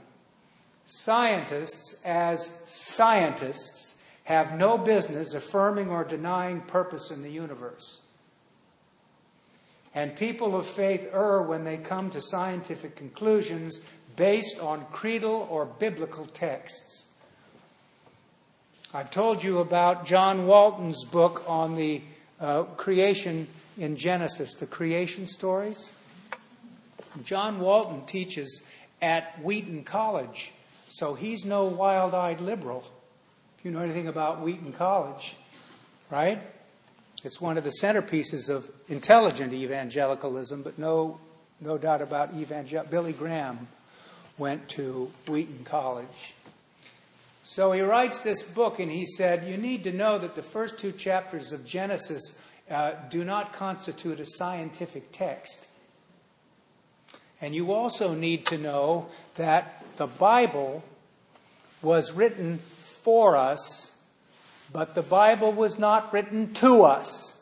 Scientists, 0.84 2.02
as 2.04 2.49
scientists, 2.66 3.99
have 4.25 4.58
no 4.58 4.76
business 4.76 5.32
affirming 5.32 5.90
or 5.90 6.04
denying 6.04 6.61
purpose 6.61 7.11
in 7.11 7.23
the 7.23 7.30
universe. 7.30 8.02
And 9.94 10.16
people 10.16 10.54
of 10.54 10.66
faith 10.66 11.08
err 11.12 11.40
when 11.40 11.64
they 11.64 11.78
come 11.78 12.11
to 12.11 12.20
scientific 12.20 12.96
conclusions 12.96 13.80
based 14.16 14.61
on 14.61 14.87
creedal 14.92 15.47
or 15.50 15.66
biblical 15.66 16.25
texts. 16.25 17.09
I've 18.92 19.11
told 19.11 19.42
you 19.42 19.59
about 19.59 20.06
John 20.06 20.47
Walton's 20.47 21.04
book 21.04 21.44
on 21.49 21.75
the 21.75 22.00
uh, 22.40 22.62
creation 22.62 23.49
in 23.76 23.97
Genesis, 23.97 24.54
the 24.54 24.66
creation 24.66 25.26
stories. 25.26 25.92
John 27.25 27.61
Walton 27.61 28.06
teaches 28.06 28.64
at 29.02 29.42
Wheaton 29.42 29.85
College, 29.85 30.52
so 30.88 31.14
he's 31.14 31.44
no 31.44 31.64
wild 31.64 32.14
eyed 32.14 32.40
liberal. 32.40 32.85
If 33.59 33.64
you 33.64 33.71
know 33.71 33.80
anything 33.80 34.06
about 34.06 34.40
Wheaton 34.40 34.73
College, 34.73 35.35
right? 36.11 36.40
It's 37.25 37.40
one 37.40 37.56
of 37.56 37.64
the 37.64 37.73
centerpieces 37.83 38.50
of 38.50 38.71
intelligent 38.88 39.52
evangelicalism, 39.52 40.62
but 40.62 40.78
no, 40.78 41.18
no 41.61 41.78
doubt 41.78 42.02
about 42.02 42.35
evangel. 42.35 42.85
Billy 42.88 43.12
Graham 43.12 43.66
went 44.38 44.69
to 44.71 45.11
Wheaton 45.29 45.64
College. 45.64 46.35
So 47.45 47.73
he 47.73 47.83
writes 47.83 48.21
this 48.21 48.43
book 48.43 48.81
and 48.81 48.91
he 48.91 49.07
said, 49.07 49.47
You 49.47 49.57
need 49.57 49.85
to 49.85 49.93
know 49.93 50.19
that 50.19 50.35
the 50.35 50.43
first 50.43 50.79
two 50.79 50.93
chapters 50.93 51.53
of 51.53 51.67
Genesis 51.67 52.43
uh, 52.71 52.95
do 53.11 53.25
not 53.25 53.53
constitute 53.53 54.19
a 54.19 54.26
scientific 54.26 55.12
text. 55.12 55.67
And 57.41 57.55
you 57.55 57.73
also 57.73 58.14
need 58.14 58.47
to 58.47 58.59
know 58.59 59.09
that 59.35 59.85
the 59.99 60.07
Bible 60.07 60.83
was 61.83 62.12
written 62.12 62.59
for 62.59 63.37
us, 63.37 63.95
but 64.73 64.95
the 64.95 65.03
Bible 65.03 65.53
was 65.53 65.79
not 65.79 66.12
written 66.12 66.55
to 66.55 66.83
us. 66.83 67.38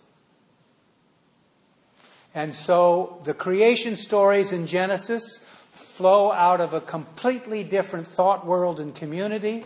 And 2.34 2.54
so 2.54 3.20
the 3.24 3.34
creation 3.34 3.96
stories 3.96 4.52
in 4.52 4.66
Genesis 4.66 5.46
flow 5.72 6.30
out 6.30 6.60
of 6.60 6.72
a 6.72 6.80
completely 6.80 7.64
different 7.64 8.06
thought 8.06 8.46
world 8.46 8.78
and 8.78 8.94
community 8.94 9.64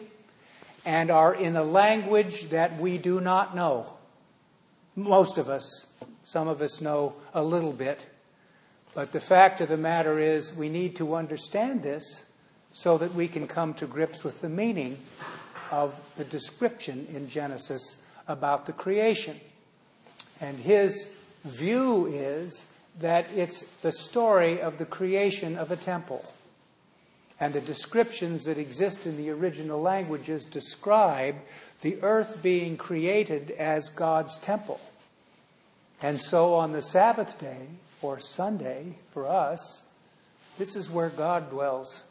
and 0.84 1.10
are 1.10 1.34
in 1.34 1.56
a 1.56 1.64
language 1.64 2.48
that 2.50 2.78
we 2.78 2.96
do 2.96 3.20
not 3.20 3.54
know. 3.54 3.92
Most 4.94 5.36
of 5.36 5.48
us, 5.48 5.88
some 6.24 6.48
of 6.48 6.62
us 6.62 6.80
know 6.80 7.14
a 7.34 7.42
little 7.42 7.72
bit. 7.72 8.06
But 8.94 9.12
the 9.12 9.20
fact 9.20 9.60
of 9.60 9.68
the 9.68 9.76
matter 9.76 10.18
is, 10.18 10.54
we 10.54 10.70
need 10.70 10.96
to 10.96 11.16
understand 11.16 11.82
this 11.82 12.24
so 12.72 12.96
that 12.98 13.14
we 13.14 13.28
can 13.28 13.46
come 13.46 13.74
to 13.74 13.86
grips 13.86 14.24
with 14.24 14.40
the 14.40 14.48
meaning 14.48 14.98
of 15.70 15.98
the 16.16 16.24
description 16.24 17.06
in 17.12 17.28
Genesis 17.28 17.98
about 18.28 18.66
the 18.66 18.72
creation. 18.72 19.38
And 20.40 20.58
his 20.58 21.10
view 21.44 22.06
is 22.06 22.66
that 23.00 23.26
it's 23.34 23.62
the 23.78 23.92
story 23.92 24.60
of 24.60 24.78
the 24.78 24.86
creation 24.86 25.58
of 25.58 25.70
a 25.70 25.76
temple. 25.76 26.24
And 27.38 27.52
the 27.52 27.60
descriptions 27.60 28.44
that 28.44 28.56
exist 28.56 29.06
in 29.06 29.16
the 29.16 29.30
original 29.30 29.80
languages 29.80 30.44
describe 30.44 31.36
the 31.82 32.02
earth 32.02 32.42
being 32.42 32.76
created 32.76 33.50
as 33.50 33.90
God's 33.90 34.38
temple. 34.38 34.80
And 36.02 36.20
so 36.20 36.54
on 36.54 36.72
the 36.72 36.82
Sabbath 36.82 37.38
day, 37.38 37.66
or 38.02 38.18
Sunday 38.20 38.94
for 39.08 39.26
us, 39.26 39.84
this 40.58 40.76
is 40.76 40.90
where 40.90 41.08
God 41.08 41.50
dwells 41.50 42.04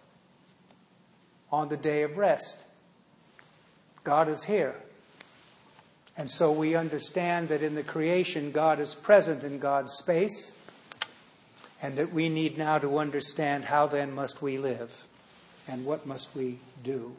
on 1.52 1.70
the 1.70 1.78
day 1.78 2.04
of 2.04 2.18
rest. 2.18 2.64
God 4.04 4.28
is 4.28 4.44
here. 4.44 4.76
And 6.18 6.30
so 6.30 6.52
we 6.52 6.76
understand 6.76 7.50
that 7.50 7.62
in 7.62 7.76
the 7.76 7.84
creation, 7.84 8.52
God 8.52 8.80
is 8.80 8.96
present 8.96 9.44
in 9.44 9.60
God's 9.60 9.94
space, 9.94 10.52
and 11.82 11.96
that 11.98 12.14
we 12.14 12.30
need 12.30 12.58
now 12.58 12.78
to 12.78 12.98
understand 12.98 13.66
how 13.66 13.88
then 13.88 14.14
must 14.14 14.42
we 14.42 14.58
live 14.58 15.06
and 15.68 15.86
what 15.86 16.06
must 16.06 16.36
we 16.36 16.60
do. 16.84 17.16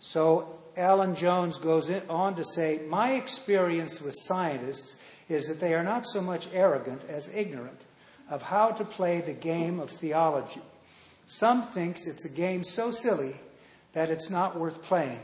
So 0.00 0.58
Alan 0.76 1.14
Jones 1.14 1.58
goes 1.58 1.90
on 2.08 2.36
to 2.36 2.44
say, 2.44 2.80
My 2.88 3.12
experience 3.12 4.00
with 4.00 4.14
scientists 4.16 5.00
is 5.28 5.46
that 5.46 5.60
they 5.60 5.74
are 5.74 5.84
not 5.84 6.06
so 6.06 6.20
much 6.20 6.48
arrogant 6.52 7.02
as 7.08 7.32
ignorant 7.34 7.80
of 8.28 8.42
how 8.42 8.70
to 8.70 8.84
play 8.84 9.20
the 9.20 9.32
game 9.32 9.80
of 9.80 9.90
theology. 9.90 10.62
Some 11.26 11.62
thinks 11.62 12.06
it's 12.06 12.24
a 12.24 12.30
game 12.30 12.64
so 12.64 12.90
silly 12.90 13.36
that 13.92 14.10
it's 14.10 14.30
not 14.30 14.58
worth 14.58 14.82
playing. 14.82 15.20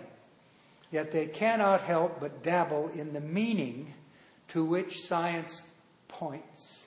Yet 0.90 1.12
they 1.12 1.26
cannot 1.26 1.82
help 1.82 2.20
but 2.20 2.42
dabble 2.42 2.88
in 2.88 3.12
the 3.12 3.20
meaning 3.20 3.94
to 4.48 4.64
which 4.64 5.00
science 5.00 5.62
points. 6.08 6.85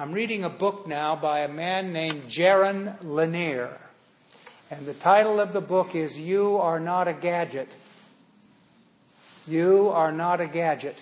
I'm 0.00 0.12
reading 0.12 0.44
a 0.44 0.48
book 0.48 0.86
now 0.86 1.14
by 1.14 1.40
a 1.40 1.48
man 1.48 1.92
named 1.92 2.22
Jaron 2.22 2.96
Lanier. 3.02 3.78
And 4.70 4.86
the 4.86 4.94
title 4.94 5.38
of 5.38 5.52
the 5.52 5.60
book 5.60 5.94
is 5.94 6.18
You 6.18 6.56
Are 6.56 6.80
Not 6.80 7.06
a 7.06 7.12
Gadget. 7.12 7.68
You 9.46 9.90
Are 9.90 10.10
Not 10.10 10.40
a 10.40 10.46
Gadget. 10.46 10.96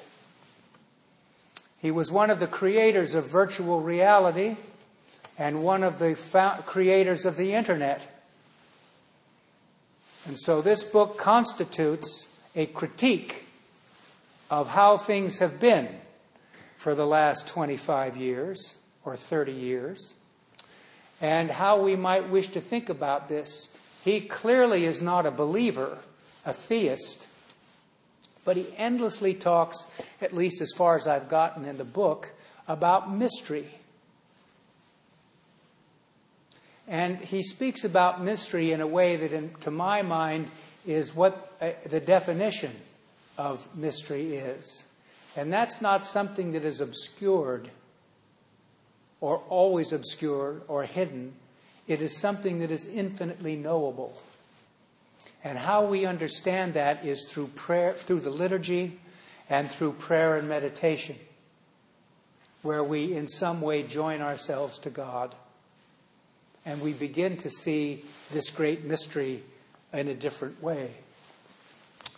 He 1.81 1.93
was 1.93 2.11
one 2.11 2.29
of 2.29 2.41
the 2.41 2.49
creators 2.49 3.15
of 3.15 3.31
virtual 3.31 3.81
reality 3.81 4.57
and 5.39 5.63
one 5.63 5.85
of 5.85 6.01
the 6.01 6.17
creators 6.67 7.25
of 7.25 7.37
the 7.37 7.53
internet. 7.53 8.21
And 10.27 10.37
so 10.37 10.61
this 10.61 10.83
book 10.83 11.17
constitutes 11.17 12.27
a 12.57 12.67
critique 12.67 13.47
of 14.51 14.71
how 14.71 14.97
things 14.97 15.39
have 15.39 15.61
been 15.61 15.89
for 16.77 16.97
the 16.97 17.07
last 17.07 17.47
25 17.47 18.17
years 18.17 18.78
or 19.09 19.17
30 19.17 19.53
years 19.53 20.15
and 21.21 21.51
how 21.51 21.81
we 21.81 21.97
might 21.97 22.29
wish 22.29 22.49
to 22.49 22.61
think 22.61 22.89
about 22.89 23.29
this. 23.29 23.77
He 24.05 24.21
clearly 24.21 24.85
is 24.85 25.03
not 25.03 25.27
a 25.27 25.31
believer, 25.31 25.99
a 26.47 26.53
theist, 26.53 27.27
but 28.45 28.57
he 28.57 28.67
endlessly 28.77 29.35
talks, 29.35 29.87
at 30.21 30.33
least 30.33 30.61
as 30.61 30.73
far 30.77 30.97
as 30.97 31.07
I've 31.07 31.29
gotten 31.29 31.65
in 31.65 31.79
the 31.79 31.85
book, 31.85 32.31
about 32.69 33.13
mystery 33.13 33.67
And 36.89 37.19
he 37.19 37.43
speaks 37.43 37.85
about 37.85 38.25
mystery 38.25 38.73
in 38.73 38.81
a 38.81 38.87
way 38.87 39.17
that, 39.17 39.33
in, 39.33 39.53
to 39.61 39.71
my 39.71 40.01
mind, 40.01 40.49
is 40.87 41.15
what 41.15 41.53
uh, 41.61 41.73
the 41.85 42.01
definition 42.01 42.73
of 43.37 43.69
mystery 43.77 44.37
is. 44.37 44.85
And 45.37 45.53
that's 45.53 45.83
not 45.83 46.03
something 46.03 46.53
that 46.53 46.65
is 46.65 46.81
obscured 46.81 47.69
or 49.21 49.39
always 49.49 49.93
obscured 49.93 50.63
or 50.69 50.85
hidden. 50.85 51.35
It 51.87 52.03
is 52.03 52.17
something 52.17 52.59
that 52.59 52.71
is 52.71 52.87
infinitely 52.87 53.57
knowable. 53.57 54.21
And 55.43 55.59
how 55.59 55.85
we 55.85 56.05
understand 56.05 56.75
that 56.75 57.05
is 57.05 57.27
through 57.27 57.49
prayer, 57.49 57.93
through 57.95 58.21
the 58.21 58.31
liturgy, 58.31 58.99
and 59.49 59.71
through 59.71 59.93
prayer 59.93 60.37
and 60.37 60.49
meditation, 60.49 61.17
where 62.63 62.85
we 62.85 63.15
in 63.15 63.27
some 63.27 63.61
way 63.61 63.83
join 63.83 64.21
ourselves 64.21 64.79
to 64.81 64.91
God 64.91 65.35
and 66.69 66.83
we 66.83 66.93
begin 66.93 67.39
to 67.39 67.49
see 67.49 68.05
this 68.31 68.51
great 68.51 68.85
mystery 68.85 69.43
in 69.95 70.07
a 70.09 70.15
different 70.15 70.63
way. 70.63 70.91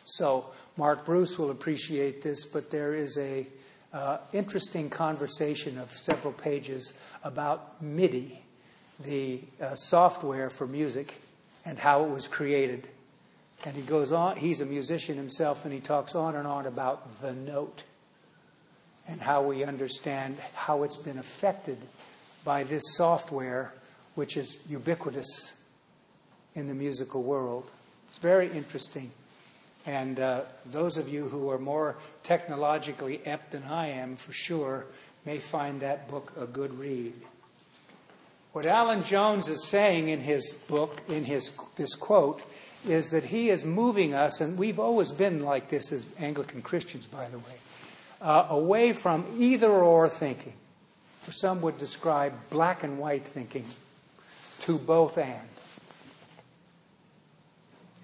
So, 0.04 0.46
Mark 0.76 1.04
Bruce 1.04 1.38
will 1.38 1.50
appreciate 1.50 2.22
this, 2.22 2.44
but 2.44 2.68
there 2.72 2.92
is 2.92 3.16
a 3.16 3.46
uh, 3.92 4.18
interesting 4.32 4.90
conversation 4.90 5.78
of 5.78 5.90
several 5.90 6.32
pages 6.32 6.94
about 7.24 7.82
MIDI, 7.82 8.40
the 9.04 9.40
uh, 9.60 9.74
software 9.74 10.50
for 10.50 10.66
music, 10.66 11.14
and 11.64 11.78
how 11.78 12.04
it 12.04 12.10
was 12.10 12.28
created. 12.28 12.86
And 13.64 13.74
he 13.74 13.82
goes 13.82 14.12
on, 14.12 14.36
he's 14.36 14.60
a 14.60 14.66
musician 14.66 15.16
himself, 15.16 15.64
and 15.64 15.74
he 15.74 15.80
talks 15.80 16.14
on 16.14 16.34
and 16.34 16.46
on 16.46 16.66
about 16.66 17.20
the 17.20 17.32
note 17.32 17.82
and 19.08 19.20
how 19.20 19.42
we 19.42 19.64
understand 19.64 20.38
how 20.54 20.84
it's 20.84 20.96
been 20.96 21.18
affected 21.18 21.78
by 22.44 22.62
this 22.62 22.82
software 22.96 23.72
which 24.14 24.36
is 24.36 24.56
ubiquitous 24.68 25.52
in 26.54 26.68
the 26.68 26.74
musical 26.74 27.22
world. 27.22 27.68
It's 28.08 28.18
very 28.18 28.50
interesting. 28.50 29.10
And 29.86 30.20
uh, 30.20 30.42
those 30.66 30.98
of 30.98 31.08
you 31.08 31.28
who 31.28 31.50
are 31.50 31.58
more 31.58 31.96
technologically 32.22 33.24
apt 33.26 33.52
than 33.52 33.64
I 33.64 33.88
am, 33.88 34.16
for 34.16 34.32
sure, 34.32 34.86
may 35.24 35.38
find 35.38 35.80
that 35.80 36.08
book 36.08 36.32
a 36.38 36.46
good 36.46 36.78
read. 36.78 37.14
What 38.52 38.66
Alan 38.66 39.04
Jones 39.04 39.48
is 39.48 39.64
saying 39.64 40.08
in 40.08 40.20
his 40.20 40.54
book, 40.68 41.00
in 41.08 41.24
his 41.24 41.52
this 41.76 41.94
quote, 41.94 42.42
is 42.86 43.10
that 43.10 43.24
he 43.24 43.48
is 43.50 43.64
moving 43.64 44.14
us, 44.14 44.40
and 44.40 44.58
we've 44.58 44.80
always 44.80 45.12
been 45.12 45.44
like 45.44 45.68
this 45.68 45.92
as 45.92 46.06
Anglican 46.18 46.62
Christians, 46.62 47.06
by 47.06 47.28
the 47.28 47.38
way, 47.38 47.54
uh, 48.20 48.46
away 48.48 48.92
from 48.92 49.24
either 49.36 49.70
or 49.70 50.08
thinking. 50.08 50.54
or 51.22 51.32
some 51.32 51.60
would 51.60 51.78
describe 51.78 52.32
black 52.48 52.82
and 52.82 52.98
white 52.98 53.24
thinking 53.24 53.66
to 54.62 54.78
both 54.78 55.18
and. 55.18 55.46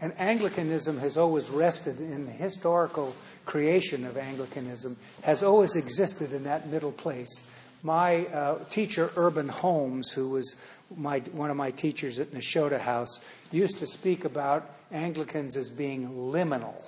And 0.01 0.13
Anglicanism 0.21 0.99
has 0.99 1.17
always 1.17 1.49
rested 1.49 2.01
in 2.01 2.27
the 2.27 2.33
historical 2.33 3.15
creation 3.47 4.05
of 4.05 4.17
Anglicanism, 4.17 4.97
has 5.23 5.43
always 5.43 5.77
existed 5.77 6.33
in 6.33 6.45
that 6.45 6.69
middle 6.69 6.93
place. 6.93 7.49
My 7.83 8.27
uh, 8.27 8.65
teacher, 8.71 9.11
Urban 9.17 9.49
Holmes, 9.49 10.11
who 10.11 10.31
was 10.31 10.57
my, 10.97 11.21
one 11.33 11.51
of 11.51 11.57
my 11.57 11.71
teachers 11.71 12.19
at 12.19 12.33
Nashotah 12.33 12.81
House, 12.81 13.25
used 13.53 13.79
to 13.79 13.87
speak 13.87 14.25
about 14.25 14.71
Anglicans 14.93 15.57
as 15.57 15.71
being 15.71 16.09
liminal. 16.11 16.83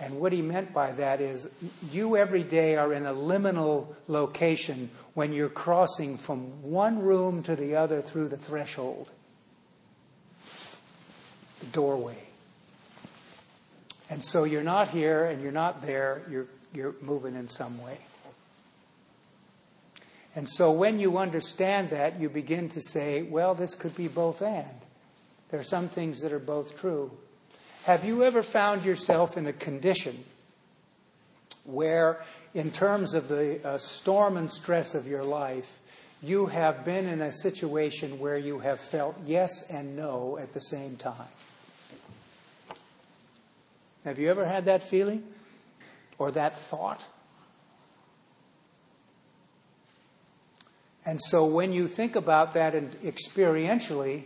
And 0.00 0.18
what 0.18 0.32
he 0.32 0.42
meant 0.42 0.74
by 0.74 0.90
that 0.92 1.20
is 1.20 1.48
you 1.92 2.16
every 2.16 2.42
day 2.42 2.76
are 2.76 2.92
in 2.92 3.06
a 3.06 3.14
liminal 3.14 3.94
location 4.08 4.90
when 5.14 5.32
you're 5.32 5.48
crossing 5.48 6.16
from 6.16 6.62
one 6.62 6.98
room 6.98 7.44
to 7.44 7.54
the 7.54 7.76
other 7.76 8.00
through 8.00 8.28
the 8.28 8.36
threshold, 8.36 9.08
the 11.60 11.66
doorway. 11.66 12.23
And 14.10 14.22
so 14.22 14.44
you're 14.44 14.62
not 14.62 14.88
here 14.88 15.24
and 15.24 15.42
you're 15.42 15.52
not 15.52 15.82
there, 15.82 16.22
you're, 16.30 16.46
you're 16.74 16.94
moving 17.00 17.34
in 17.34 17.48
some 17.48 17.82
way. 17.82 17.98
And 20.36 20.48
so 20.48 20.72
when 20.72 20.98
you 20.98 21.18
understand 21.18 21.90
that, 21.90 22.20
you 22.20 22.28
begin 22.28 22.68
to 22.70 22.80
say, 22.80 23.22
well, 23.22 23.54
this 23.54 23.74
could 23.74 23.96
be 23.96 24.08
both 24.08 24.42
and. 24.42 24.66
There 25.50 25.60
are 25.60 25.64
some 25.64 25.88
things 25.88 26.20
that 26.22 26.32
are 26.32 26.40
both 26.40 26.78
true. 26.78 27.12
Have 27.84 28.04
you 28.04 28.24
ever 28.24 28.42
found 28.42 28.84
yourself 28.84 29.36
in 29.36 29.46
a 29.46 29.52
condition 29.52 30.24
where, 31.64 32.22
in 32.52 32.70
terms 32.70 33.14
of 33.14 33.28
the 33.28 33.66
uh, 33.66 33.78
storm 33.78 34.36
and 34.36 34.50
stress 34.50 34.94
of 34.94 35.06
your 35.06 35.22
life, 35.22 35.78
you 36.22 36.46
have 36.46 36.84
been 36.84 37.06
in 37.06 37.20
a 37.20 37.30
situation 37.30 38.18
where 38.18 38.38
you 38.38 38.58
have 38.58 38.80
felt 38.80 39.16
yes 39.26 39.70
and 39.70 39.96
no 39.96 40.38
at 40.38 40.52
the 40.52 40.60
same 40.60 40.96
time. 40.96 41.28
Have 44.04 44.18
you 44.18 44.30
ever 44.30 44.44
had 44.44 44.66
that 44.66 44.82
feeling 44.82 45.24
or 46.18 46.30
that 46.32 46.58
thought? 46.58 47.04
And 51.06 51.20
so 51.20 51.44
when 51.44 51.72
you 51.72 51.86
think 51.86 52.16
about 52.16 52.54
that 52.54 52.74
and 52.74 52.92
experientially, 53.02 54.24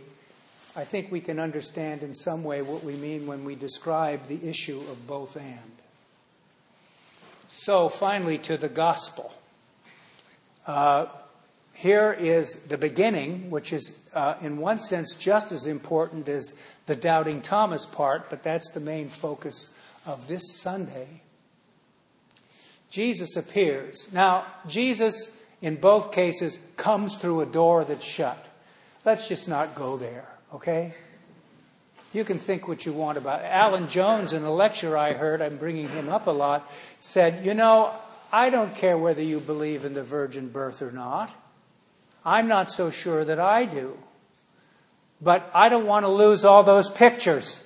I 0.75 0.83
think 0.83 1.11
we 1.11 1.19
can 1.19 1.39
understand 1.39 2.03
in 2.03 2.13
some 2.13 2.43
way 2.43 2.61
what 2.61 2.83
we 2.83 2.95
mean 2.95 3.27
when 3.27 3.43
we 3.43 3.55
describe 3.55 4.27
the 4.27 4.47
issue 4.47 4.77
of 4.77 5.07
both 5.07 5.35
and. 5.35 5.59
So, 7.49 7.89
finally, 7.89 8.37
to 8.39 8.57
the 8.57 8.69
gospel. 8.69 9.33
Uh, 10.65 11.07
here 11.73 12.11
is 12.11 12.55
the 12.67 12.77
beginning, 12.77 13.49
which 13.49 13.71
is, 13.71 14.09
uh, 14.13 14.35
in 14.41 14.57
one 14.57 14.79
sense, 14.79 15.15
just 15.15 15.51
as 15.51 15.65
important 15.65 16.27
as 16.27 16.53
the 16.87 16.95
doubting 16.95 17.41
Thomas 17.41 17.85
part, 17.85 18.29
but 18.29 18.43
that's 18.43 18.71
the 18.71 18.79
main 18.79 19.09
focus 19.09 19.69
of 20.05 20.27
this 20.27 20.59
Sunday. 20.59 21.21
Jesus 22.89 23.35
appears. 23.35 24.11
Now, 24.11 24.45
Jesus, 24.67 25.31
in 25.61 25.75
both 25.75 26.11
cases, 26.11 26.59
comes 26.75 27.17
through 27.17 27.41
a 27.41 27.45
door 27.45 27.85
that's 27.85 28.05
shut. 28.05 28.43
Let's 29.05 29.27
just 29.27 29.47
not 29.47 29.75
go 29.75 29.95
there, 29.95 30.27
okay? 30.53 30.93
You 32.13 32.23
can 32.23 32.39
think 32.39 32.67
what 32.67 32.85
you 32.85 32.93
want 32.93 33.17
about 33.17 33.41
it. 33.41 33.45
Alan 33.45 33.87
Jones, 33.87 34.33
in 34.33 34.43
a 34.43 34.51
lecture 34.51 34.97
I 34.97 35.13
heard, 35.13 35.41
I'm 35.41 35.57
bringing 35.57 35.87
him 35.89 36.09
up 36.09 36.25
a 36.25 36.31
lot, 36.31 36.69
said, 36.99 37.45
You 37.45 37.53
know, 37.53 37.93
I 38.31 38.49
don't 38.49 38.75
care 38.75 38.97
whether 38.97 39.21
you 39.21 39.39
believe 39.39 39.85
in 39.85 39.93
the 39.93 40.03
virgin 40.03 40.49
birth 40.49 40.81
or 40.81 40.91
not. 40.91 41.31
I'm 42.25 42.47
not 42.47 42.71
so 42.71 42.91
sure 42.91 43.23
that 43.25 43.39
I 43.39 43.65
do. 43.65 43.97
But 45.21 45.49
I 45.53 45.69
don't 45.69 45.85
want 45.85 46.05
to 46.05 46.09
lose 46.09 46.45
all 46.45 46.63
those 46.63 46.89
pictures. 46.89 47.61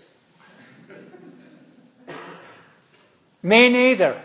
Me 3.41 3.69
neither. 3.69 4.21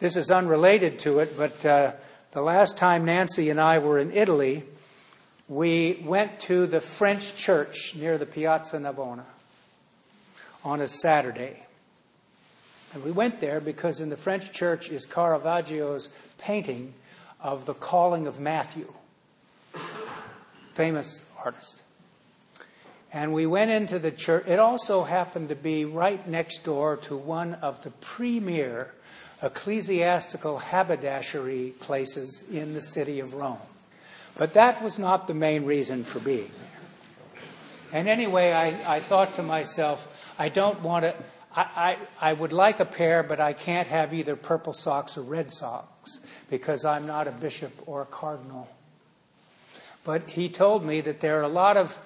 This 0.00 0.16
is 0.16 0.30
unrelated 0.30 1.00
to 1.00 1.18
it, 1.18 1.36
but 1.36 1.64
uh, 1.66 1.92
the 2.30 2.40
last 2.40 2.78
time 2.78 3.04
Nancy 3.04 3.50
and 3.50 3.60
I 3.60 3.78
were 3.78 3.98
in 3.98 4.12
Italy, 4.12 4.64
we 5.48 6.00
went 6.04 6.40
to 6.42 6.66
the 6.66 6.80
French 6.80 7.34
church 7.34 7.94
near 7.96 8.16
the 8.16 8.26
Piazza 8.26 8.78
Navona 8.78 9.24
on 10.64 10.80
a 10.80 10.88
Saturday. 10.88 11.64
And 12.94 13.04
we 13.04 13.10
went 13.10 13.40
there 13.40 13.60
because 13.60 14.00
in 14.00 14.08
the 14.08 14.16
French 14.16 14.52
church 14.52 14.88
is 14.88 15.04
Caravaggio's 15.04 16.10
painting 16.38 16.94
of 17.40 17.66
the 17.66 17.74
calling 17.74 18.26
of 18.26 18.40
Matthew, 18.40 18.92
famous 20.72 21.24
artist. 21.42 21.80
And 23.12 23.32
we 23.32 23.46
went 23.46 23.70
into 23.70 23.98
the 23.98 24.10
church. 24.10 24.46
It 24.46 24.58
also 24.58 25.04
happened 25.04 25.48
to 25.48 25.54
be 25.54 25.84
right 25.84 26.26
next 26.28 26.64
door 26.64 26.96
to 26.98 27.16
one 27.16 27.54
of 27.54 27.82
the 27.82 27.90
premier 27.90 28.92
ecclesiastical 29.42 30.58
haberdashery 30.58 31.72
places 31.80 32.44
in 32.50 32.74
the 32.74 32.82
city 32.82 33.20
of 33.20 33.34
Rome. 33.34 33.58
But 34.36 34.54
that 34.54 34.82
was 34.82 34.98
not 34.98 35.26
the 35.26 35.34
main 35.34 35.64
reason 35.64 36.04
for 36.04 36.18
being 36.20 36.50
there. 36.50 38.00
And 38.00 38.08
anyway, 38.08 38.52
I, 38.52 38.96
I 38.96 39.00
thought 39.00 39.34
to 39.34 39.42
myself, 39.42 40.14
I 40.38 40.48
don't 40.48 40.80
want 40.82 41.04
to, 41.04 41.14
I, 41.56 41.96
I, 42.20 42.30
I 42.30 42.32
would 42.34 42.52
like 42.52 42.78
a 42.80 42.84
pair, 42.84 43.22
but 43.22 43.40
I 43.40 43.52
can't 43.52 43.88
have 43.88 44.12
either 44.12 44.36
purple 44.36 44.72
socks 44.72 45.16
or 45.16 45.22
red 45.22 45.50
socks 45.50 45.97
because 46.50 46.84
I'm 46.84 47.06
not 47.06 47.28
a 47.28 47.32
bishop 47.32 47.72
or 47.86 48.02
a 48.02 48.06
cardinal. 48.06 48.68
But 50.04 50.30
he 50.30 50.48
told 50.48 50.84
me 50.84 51.00
that 51.02 51.20
there 51.20 51.38
are 51.38 51.42
a 51.42 51.48
lot 51.48 51.76
of 51.76 52.00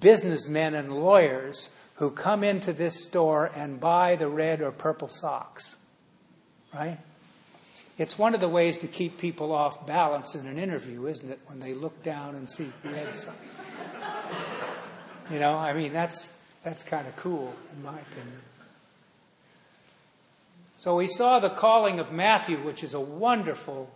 businessmen 0.00 0.74
and 0.74 0.92
lawyers 0.92 1.70
who 1.94 2.10
come 2.10 2.44
into 2.44 2.72
this 2.72 3.02
store 3.04 3.50
and 3.56 3.80
buy 3.80 4.14
the 4.14 4.28
red 4.28 4.60
or 4.60 4.70
purple 4.70 5.08
socks. 5.08 5.76
Right? 6.72 6.98
It's 7.98 8.16
one 8.16 8.34
of 8.34 8.40
the 8.40 8.48
ways 8.48 8.78
to 8.78 8.86
keep 8.86 9.18
people 9.18 9.50
off 9.52 9.84
balance 9.86 10.36
in 10.36 10.46
an 10.46 10.56
interview, 10.56 11.06
isn't 11.06 11.28
it? 11.28 11.40
When 11.46 11.58
they 11.58 11.74
look 11.74 12.04
down 12.04 12.36
and 12.36 12.48
see 12.48 12.70
red 12.84 13.12
socks. 13.12 13.36
You 15.30 15.40
know, 15.40 15.58
I 15.58 15.74
mean, 15.74 15.92
that's, 15.92 16.32
that's 16.62 16.82
kind 16.82 17.06
of 17.06 17.16
cool, 17.16 17.52
in 17.74 17.82
my 17.82 17.98
opinion. 17.98 18.40
So 20.78 20.94
we 20.96 21.08
saw 21.08 21.40
the 21.40 21.50
calling 21.50 21.98
of 21.98 22.12
Matthew, 22.12 22.56
which 22.58 22.84
is 22.84 22.94
a 22.94 23.00
wonderful 23.00 23.92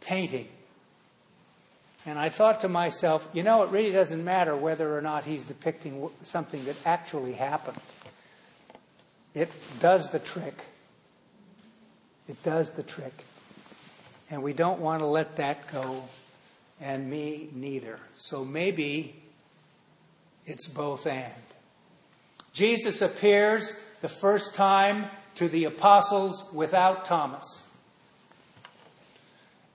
painting. 0.00 0.48
And 2.04 2.18
I 2.18 2.28
thought 2.28 2.60
to 2.62 2.68
myself, 2.68 3.28
you 3.32 3.42
know, 3.42 3.62
it 3.62 3.70
really 3.70 3.92
doesn't 3.92 4.24
matter 4.24 4.56
whether 4.56 4.96
or 4.96 5.00
not 5.00 5.24
he's 5.24 5.44
depicting 5.44 6.10
something 6.24 6.64
that 6.64 6.76
actually 6.84 7.34
happened. 7.34 7.78
It 9.32 9.50
does 9.78 10.10
the 10.10 10.18
trick. 10.18 10.58
It 12.28 12.42
does 12.42 12.72
the 12.72 12.82
trick. 12.82 13.24
And 14.30 14.42
we 14.42 14.52
don't 14.52 14.80
want 14.80 15.00
to 15.00 15.06
let 15.06 15.36
that 15.36 15.70
go, 15.72 16.04
and 16.80 17.08
me 17.08 17.48
neither. 17.54 18.00
So 18.16 18.44
maybe 18.44 19.14
it's 20.46 20.66
both 20.66 21.06
and. 21.06 21.32
Jesus 22.52 23.02
appears 23.02 23.78
the 24.00 24.08
first 24.08 24.54
time 24.54 25.06
to 25.38 25.48
the 25.48 25.64
apostles 25.64 26.44
without 26.52 27.04
Thomas. 27.04 27.68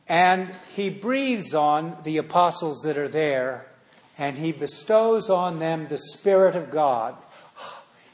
And 0.09 0.53
he 0.75 0.89
breathes 0.89 1.53
on 1.53 1.97
the 2.03 2.17
apostles 2.17 2.81
that 2.81 2.97
are 2.97 3.07
there, 3.07 3.65
and 4.17 4.37
he 4.37 4.51
bestows 4.51 5.29
on 5.29 5.59
them 5.59 5.87
the 5.87 5.97
Spirit 5.97 6.55
of 6.55 6.69
God. 6.69 7.15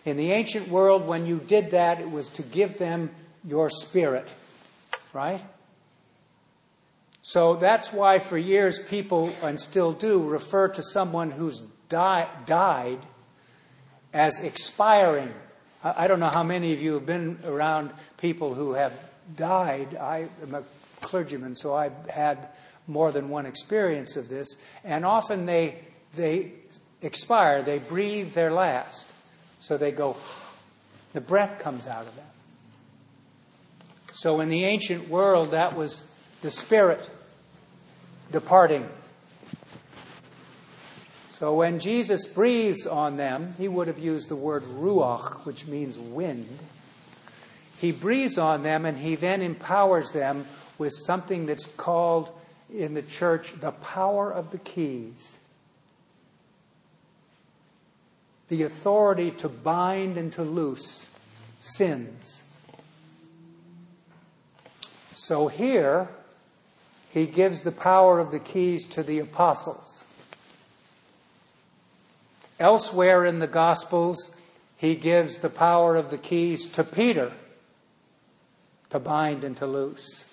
In 0.05 0.15
the 0.15 0.31
ancient 0.31 0.67
world, 0.67 1.07
when 1.07 1.25
you 1.25 1.39
did 1.39 1.71
that, 1.71 1.99
it 1.99 2.11
was 2.11 2.29
to 2.31 2.43
give 2.43 2.77
them 2.77 3.09
your 3.43 3.71
spirit, 3.71 4.33
right? 5.11 5.41
So 7.23 7.55
that's 7.55 7.91
why, 7.91 8.19
for 8.19 8.37
years, 8.37 8.79
people, 8.79 9.33
and 9.41 9.59
still 9.59 9.91
do, 9.91 10.23
refer 10.23 10.67
to 10.67 10.83
someone 10.83 11.31
who's 11.31 11.61
die, 11.89 12.29
died 12.45 12.99
as 14.13 14.39
expiring 14.39 15.33
I 15.83 16.07
don't 16.07 16.19
know 16.19 16.29
how 16.29 16.43
many 16.43 16.73
of 16.73 16.81
you 16.81 16.95
have 16.95 17.05
been 17.05 17.39
around 17.45 17.91
people 18.17 18.53
who 18.53 18.73
have 18.73 18.93
died. 19.37 19.95
I 19.95 20.27
am 20.41 20.55
a 20.55 20.63
clergyman, 21.01 21.55
so 21.55 21.73
I've 21.73 22.09
had 22.09 22.49
more 22.85 23.11
than 23.11 23.29
one 23.29 23.45
experience 23.45 24.17
of 24.17 24.27
this. 24.27 24.57
And 24.83 25.05
often 25.05 25.45
they, 25.45 25.79
they 26.15 26.51
expire, 27.01 27.61
they 27.61 27.79
breathe 27.79 28.33
their 28.33 28.51
last. 28.51 29.11
So 29.59 29.77
they 29.77 29.91
go, 29.91 30.17
the 31.13 31.21
breath 31.21 31.59
comes 31.59 31.87
out 31.87 32.05
of 32.07 32.15
them. 32.15 32.25
So 34.11 34.41
in 34.41 34.49
the 34.49 34.65
ancient 34.65 35.07
world, 35.07 35.51
that 35.51 35.77
was 35.77 36.05
the 36.41 36.51
spirit 36.51 37.09
departing. 38.31 38.89
So 41.39 41.53
when 41.53 41.79
Jesus 41.79 42.27
breathes 42.27 42.85
on 42.85 43.15
them, 43.15 43.53
he 43.57 43.69
would 43.69 43.87
have 43.87 43.97
used 43.97 44.27
the 44.27 44.35
word 44.35 44.61
ruach, 44.63 45.45
which 45.45 45.65
means 45.67 45.97
wind. 45.97 46.59
He 47.77 47.93
breathes 47.93 48.37
on 48.37 48.63
them 48.63 48.85
and 48.85 48.97
he 48.97 49.15
then 49.15 49.41
empowers 49.41 50.11
them 50.11 50.45
with 50.77 50.91
something 50.91 51.45
that's 51.45 51.65
called 51.65 52.29
in 52.73 52.93
the 52.93 53.01
church 53.01 53.53
the 53.61 53.71
power 53.71 54.29
of 54.29 54.51
the 54.51 54.57
keys. 54.57 55.37
The 58.49 58.63
authority 58.63 59.31
to 59.31 59.47
bind 59.47 60.17
and 60.17 60.33
to 60.33 60.43
loose 60.43 61.07
sins. 61.59 62.43
So 65.13 65.47
here, 65.47 66.09
he 67.11 67.27
gives 67.27 67.63
the 67.63 67.71
power 67.71 68.19
of 68.19 68.31
the 68.31 68.39
keys 68.39 68.85
to 68.87 69.03
the 69.03 69.19
apostles. 69.19 70.03
Elsewhere 72.59 73.25
in 73.25 73.39
the 73.39 73.47
Gospels, 73.47 74.31
he 74.77 74.95
gives 74.95 75.39
the 75.39 75.49
power 75.49 75.95
of 75.95 76.09
the 76.09 76.17
keys 76.17 76.67
to 76.69 76.83
Peter 76.83 77.31
to 78.89 78.99
bind 78.99 79.43
and 79.43 79.55
to 79.57 79.67
loose. 79.67 80.25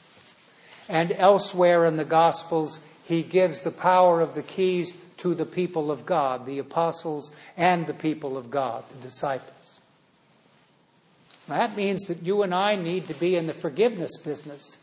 And 0.89 1.13
elsewhere 1.13 1.85
in 1.85 1.97
the 1.97 2.05
Gospels, 2.05 2.81
he 3.05 3.23
gives 3.23 3.63
the 3.63 3.71
power 3.71 4.21
of 4.21 4.35
the 4.35 4.43
keys 4.43 4.97
to 5.19 5.35
the 5.35 5.47
people 5.47 5.91
of 5.91 6.07
God, 6.07 6.47
the 6.47 6.59
apostles 6.59 7.33
and 7.57 7.87
the 7.87 7.95
people 7.95 8.37
of 8.37 8.51
God, 8.51 8.85
the 8.91 9.03
disciples. 9.03 9.81
That 11.49 11.77
means 11.77 12.07
that 12.07 12.23
you 12.23 12.43
and 12.43 12.55
I 12.55 12.75
need 12.75 13.07
to 13.09 13.15
be 13.15 13.37
in 13.37 13.47
the 13.47 13.55
forgiveness 13.55 14.17
business 14.17 14.79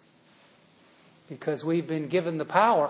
because 1.28 1.66
we've 1.66 1.88
been 1.88 2.08
given 2.08 2.38
the 2.38 2.46
power. 2.46 2.90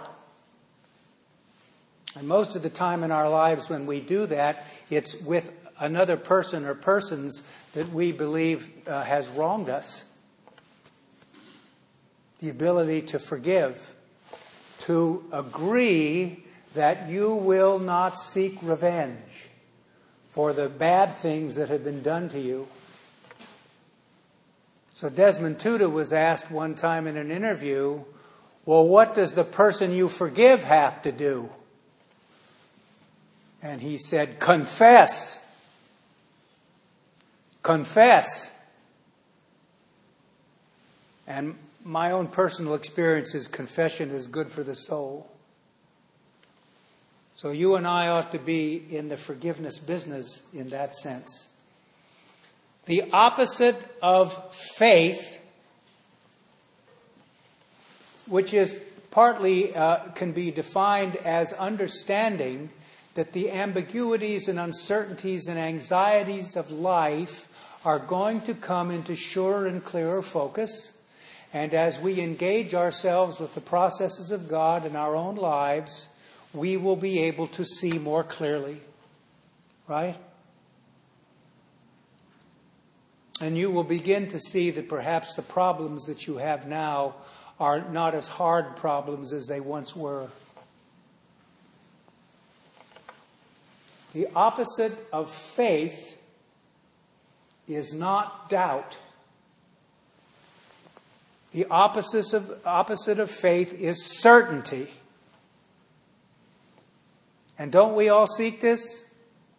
And 2.15 2.27
most 2.27 2.55
of 2.55 2.61
the 2.61 2.69
time 2.69 3.03
in 3.03 3.11
our 3.11 3.29
lives 3.29 3.69
when 3.69 3.85
we 3.85 3.99
do 3.99 4.25
that, 4.27 4.65
it's 4.89 5.19
with 5.21 5.51
another 5.79 6.17
person 6.17 6.65
or 6.65 6.75
persons 6.75 7.43
that 7.73 7.89
we 7.89 8.11
believe 8.11 8.71
uh, 8.87 9.03
has 9.03 9.27
wronged 9.29 9.69
us. 9.69 10.03
The 12.39 12.49
ability 12.49 13.03
to 13.03 13.19
forgive, 13.19 13.95
to 14.81 15.23
agree 15.31 16.43
that 16.73 17.09
you 17.09 17.33
will 17.33 17.79
not 17.79 18.17
seek 18.17 18.57
revenge 18.61 19.47
for 20.29 20.53
the 20.53 20.67
bad 20.67 21.15
things 21.15 21.55
that 21.55 21.69
have 21.69 21.83
been 21.83 22.01
done 22.01 22.29
to 22.29 22.39
you. 22.39 22.67
So 24.95 25.09
Desmond 25.09 25.59
Tutu 25.59 25.89
was 25.89 26.13
asked 26.13 26.49
one 26.49 26.75
time 26.75 27.07
in 27.07 27.17
an 27.17 27.31
interview, 27.31 28.03
well, 28.65 28.87
what 28.87 29.15
does 29.15 29.35
the 29.35 29.43
person 29.43 29.91
you 29.91 30.07
forgive 30.07 30.63
have 30.63 31.01
to 31.03 31.11
do? 31.11 31.49
And 33.63 33.81
he 33.81 33.97
said, 33.97 34.41
Confess. 34.41 35.39
Confess. 37.63 38.51
And 41.25 41.55
my 41.85 42.11
own 42.11 42.27
personal 42.27 42.75
experience 42.75 43.33
is 43.33 43.47
confession 43.47 44.11
is 44.11 44.27
good 44.27 44.49
for 44.49 44.63
the 44.63 44.75
soul. 44.75 45.29
So 47.35 47.51
you 47.51 47.75
and 47.75 47.87
I 47.87 48.09
ought 48.09 48.33
to 48.33 48.39
be 48.39 48.83
in 48.89 49.07
the 49.07 49.17
forgiveness 49.17 49.79
business 49.79 50.43
in 50.53 50.69
that 50.69 50.93
sense. 50.93 51.49
The 52.85 53.09
opposite 53.13 53.77
of 54.01 54.53
faith, 54.53 55.39
which 58.27 58.53
is 58.53 58.77
partly 59.09 59.73
uh, 59.73 60.09
can 60.15 60.33
be 60.33 60.51
defined 60.51 61.15
as 61.17 61.53
understanding 61.53 62.69
that 63.13 63.33
the 63.33 63.51
ambiguities 63.51 64.47
and 64.47 64.59
uncertainties 64.59 65.47
and 65.47 65.59
anxieties 65.59 66.55
of 66.55 66.71
life 66.71 67.47
are 67.85 67.99
going 67.99 68.41
to 68.41 68.53
come 68.53 68.91
into 68.91 69.15
surer 69.15 69.67
and 69.67 69.83
clearer 69.83 70.21
focus. 70.21 70.93
And 71.53 71.73
as 71.73 71.99
we 71.99 72.19
engage 72.21 72.73
ourselves 72.73 73.39
with 73.39 73.53
the 73.53 73.61
processes 73.61 74.31
of 74.31 74.47
God 74.47 74.85
in 74.85 74.95
our 74.95 75.15
own 75.15 75.35
lives, 75.35 76.09
we 76.53 76.77
will 76.77 76.95
be 76.95 77.19
able 77.19 77.47
to 77.47 77.63
see 77.63 77.99
more 77.99 78.23
clearly. 78.23 78.81
Right? 79.87 80.15
And 83.41 83.57
you 83.57 83.69
will 83.69 83.83
begin 83.83 84.27
to 84.29 84.39
see 84.39 84.71
that 84.71 84.87
perhaps 84.87 85.35
the 85.35 85.41
problems 85.41 86.05
that 86.05 86.25
you 86.25 86.37
have 86.37 86.67
now 86.67 87.15
are 87.59 87.81
not 87.81 88.15
as 88.15 88.27
hard 88.27 88.75
problems 88.75 89.33
as 89.33 89.47
they 89.47 89.59
once 89.59 89.95
were. 89.95 90.29
The 94.13 94.27
opposite 94.35 94.93
of 95.11 95.29
faith 95.29 96.17
is 97.67 97.93
not 97.93 98.49
doubt. 98.49 98.95
The 101.51 101.65
opposite 101.65 102.33
of, 102.33 102.59
opposite 102.65 103.19
of 103.19 103.29
faith 103.29 103.79
is 103.79 104.05
certainty. 104.21 104.89
And 107.57 107.71
don't 107.71 107.95
we 107.95 108.09
all 108.09 108.27
seek 108.27 108.61
this? 108.61 109.03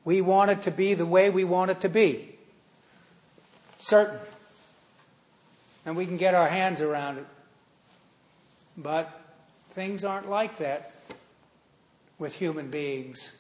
We 0.05 0.21
want 0.21 0.51
it 0.51 0.62
to 0.62 0.71
be 0.71 0.95
the 0.95 1.07
way 1.07 1.31
we 1.31 1.45
want 1.45 1.71
it 1.71 1.81
to 1.81 1.88
be. 1.88 2.37
Certain. 3.79 4.19
And 5.87 5.97
we 5.97 6.07
can 6.07 6.17
get 6.17 6.35
our 6.35 6.49
hands 6.49 6.81
around 6.81 7.19
it. 7.19 7.27
But 8.77 9.11
things 9.71 10.05
aren't 10.05 10.29
like 10.29 10.59
that 10.59 10.93
with 12.19 12.35
human 12.35 12.71
beings 12.71 13.33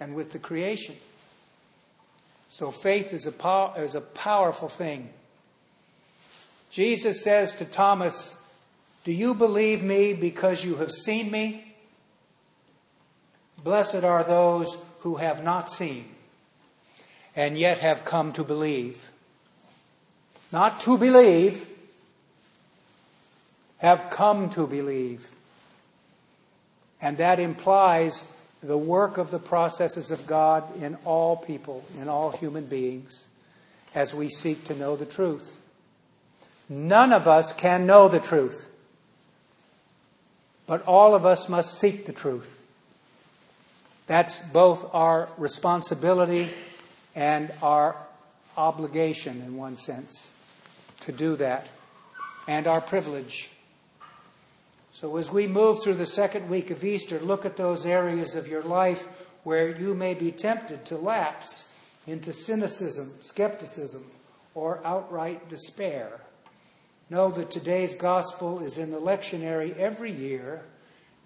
and 0.00 0.14
with 0.14 0.32
the 0.32 0.38
creation. 0.38 0.96
So 2.48 2.70
faith 2.70 3.12
is 3.12 3.26
a, 3.26 3.32
pow- 3.32 3.74
is 3.74 3.94
a 3.94 4.00
powerful 4.00 4.68
thing. 4.68 5.10
Jesus 6.70 7.22
says 7.22 7.54
to 7.56 7.64
Thomas, 7.64 8.36
Do 9.04 9.12
you 9.12 9.34
believe 9.34 9.82
me 9.82 10.14
because 10.14 10.64
you 10.64 10.76
have 10.76 10.90
seen 10.90 11.30
me? 11.30 11.74
Blessed 13.62 14.04
are 14.04 14.24
those 14.24 14.82
who 15.00 15.16
have 15.16 15.44
not 15.44 15.68
seen 15.68 16.06
and 17.36 17.58
yet 17.58 17.78
have 17.78 18.04
come 18.04 18.32
to 18.32 18.44
believe. 18.44 19.10
Not 20.52 20.80
to 20.80 20.98
believe, 20.98 21.68
have 23.78 24.10
come 24.10 24.50
to 24.50 24.66
believe. 24.66 25.28
And 27.00 27.16
that 27.18 27.38
implies 27.38 28.24
the 28.62 28.78
work 28.78 29.16
of 29.18 29.30
the 29.30 29.38
processes 29.38 30.10
of 30.10 30.26
God 30.26 30.64
in 30.82 30.96
all 31.04 31.36
people, 31.36 31.84
in 32.00 32.08
all 32.08 32.30
human 32.30 32.66
beings, 32.66 33.28
as 33.94 34.14
we 34.14 34.28
seek 34.28 34.64
to 34.64 34.74
know 34.74 34.96
the 34.96 35.06
truth. 35.06 35.60
None 36.68 37.12
of 37.12 37.26
us 37.26 37.52
can 37.52 37.86
know 37.86 38.08
the 38.08 38.20
truth, 38.20 38.70
but 40.66 40.86
all 40.86 41.14
of 41.14 41.26
us 41.26 41.48
must 41.48 41.78
seek 41.78 42.06
the 42.06 42.12
truth. 42.12 42.62
That's 44.06 44.40
both 44.40 44.88
our 44.94 45.28
responsibility 45.38 46.50
and 47.14 47.52
our 47.62 47.96
obligation, 48.56 49.40
in 49.42 49.56
one 49.56 49.76
sense, 49.76 50.30
to 51.00 51.12
do 51.12 51.36
that, 51.36 51.66
and 52.46 52.66
our 52.66 52.80
privilege. 52.80 53.50
So, 55.00 55.16
as 55.16 55.32
we 55.32 55.46
move 55.46 55.82
through 55.82 55.94
the 55.94 56.04
second 56.04 56.50
week 56.50 56.70
of 56.70 56.84
Easter, 56.84 57.18
look 57.20 57.46
at 57.46 57.56
those 57.56 57.86
areas 57.86 58.34
of 58.34 58.48
your 58.48 58.62
life 58.62 59.08
where 59.44 59.74
you 59.74 59.94
may 59.94 60.12
be 60.12 60.30
tempted 60.30 60.84
to 60.84 60.98
lapse 60.98 61.74
into 62.06 62.34
cynicism, 62.34 63.14
skepticism, 63.22 64.04
or 64.54 64.82
outright 64.84 65.48
despair. 65.48 66.20
Know 67.08 67.30
that 67.30 67.50
today's 67.50 67.94
gospel 67.94 68.60
is 68.60 68.76
in 68.76 68.90
the 68.90 69.00
lectionary 69.00 69.74
every 69.78 70.12
year 70.12 70.66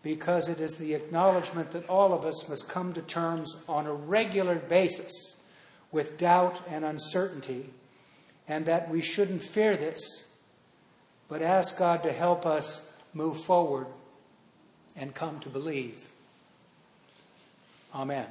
because 0.05 0.49
it 0.49 0.61
is 0.61 0.77
the 0.77 0.95
acknowledgement 0.95 1.73
that 1.73 1.89
all 1.89 2.13
of 2.13 2.25
us 2.25 2.49
must 2.49 2.69
come 2.69 2.93
to 2.93 3.03
terms 3.03 3.57
on 3.69 3.87
a 3.87 3.93
regular 3.93 4.55
basis 4.55 5.37
with 5.91 6.17
doubt 6.17 6.61
and 6.69 6.85
uncertainty, 6.85 7.71
and 8.47 8.67
that 8.67 8.89
we 8.89 9.01
shouldn't 9.01 9.43
fear 9.43 9.77
this, 9.77 10.27
but 11.29 11.43
ask 11.43 11.77
God 11.77 12.05
to 12.05 12.13
help 12.13 12.47
us 12.47 12.93
move 13.15 13.39
forward 13.39 13.87
and 14.97 15.15
come 15.15 15.41
to 15.41 15.49
believe. 15.49 16.09
Amen. 17.95 18.27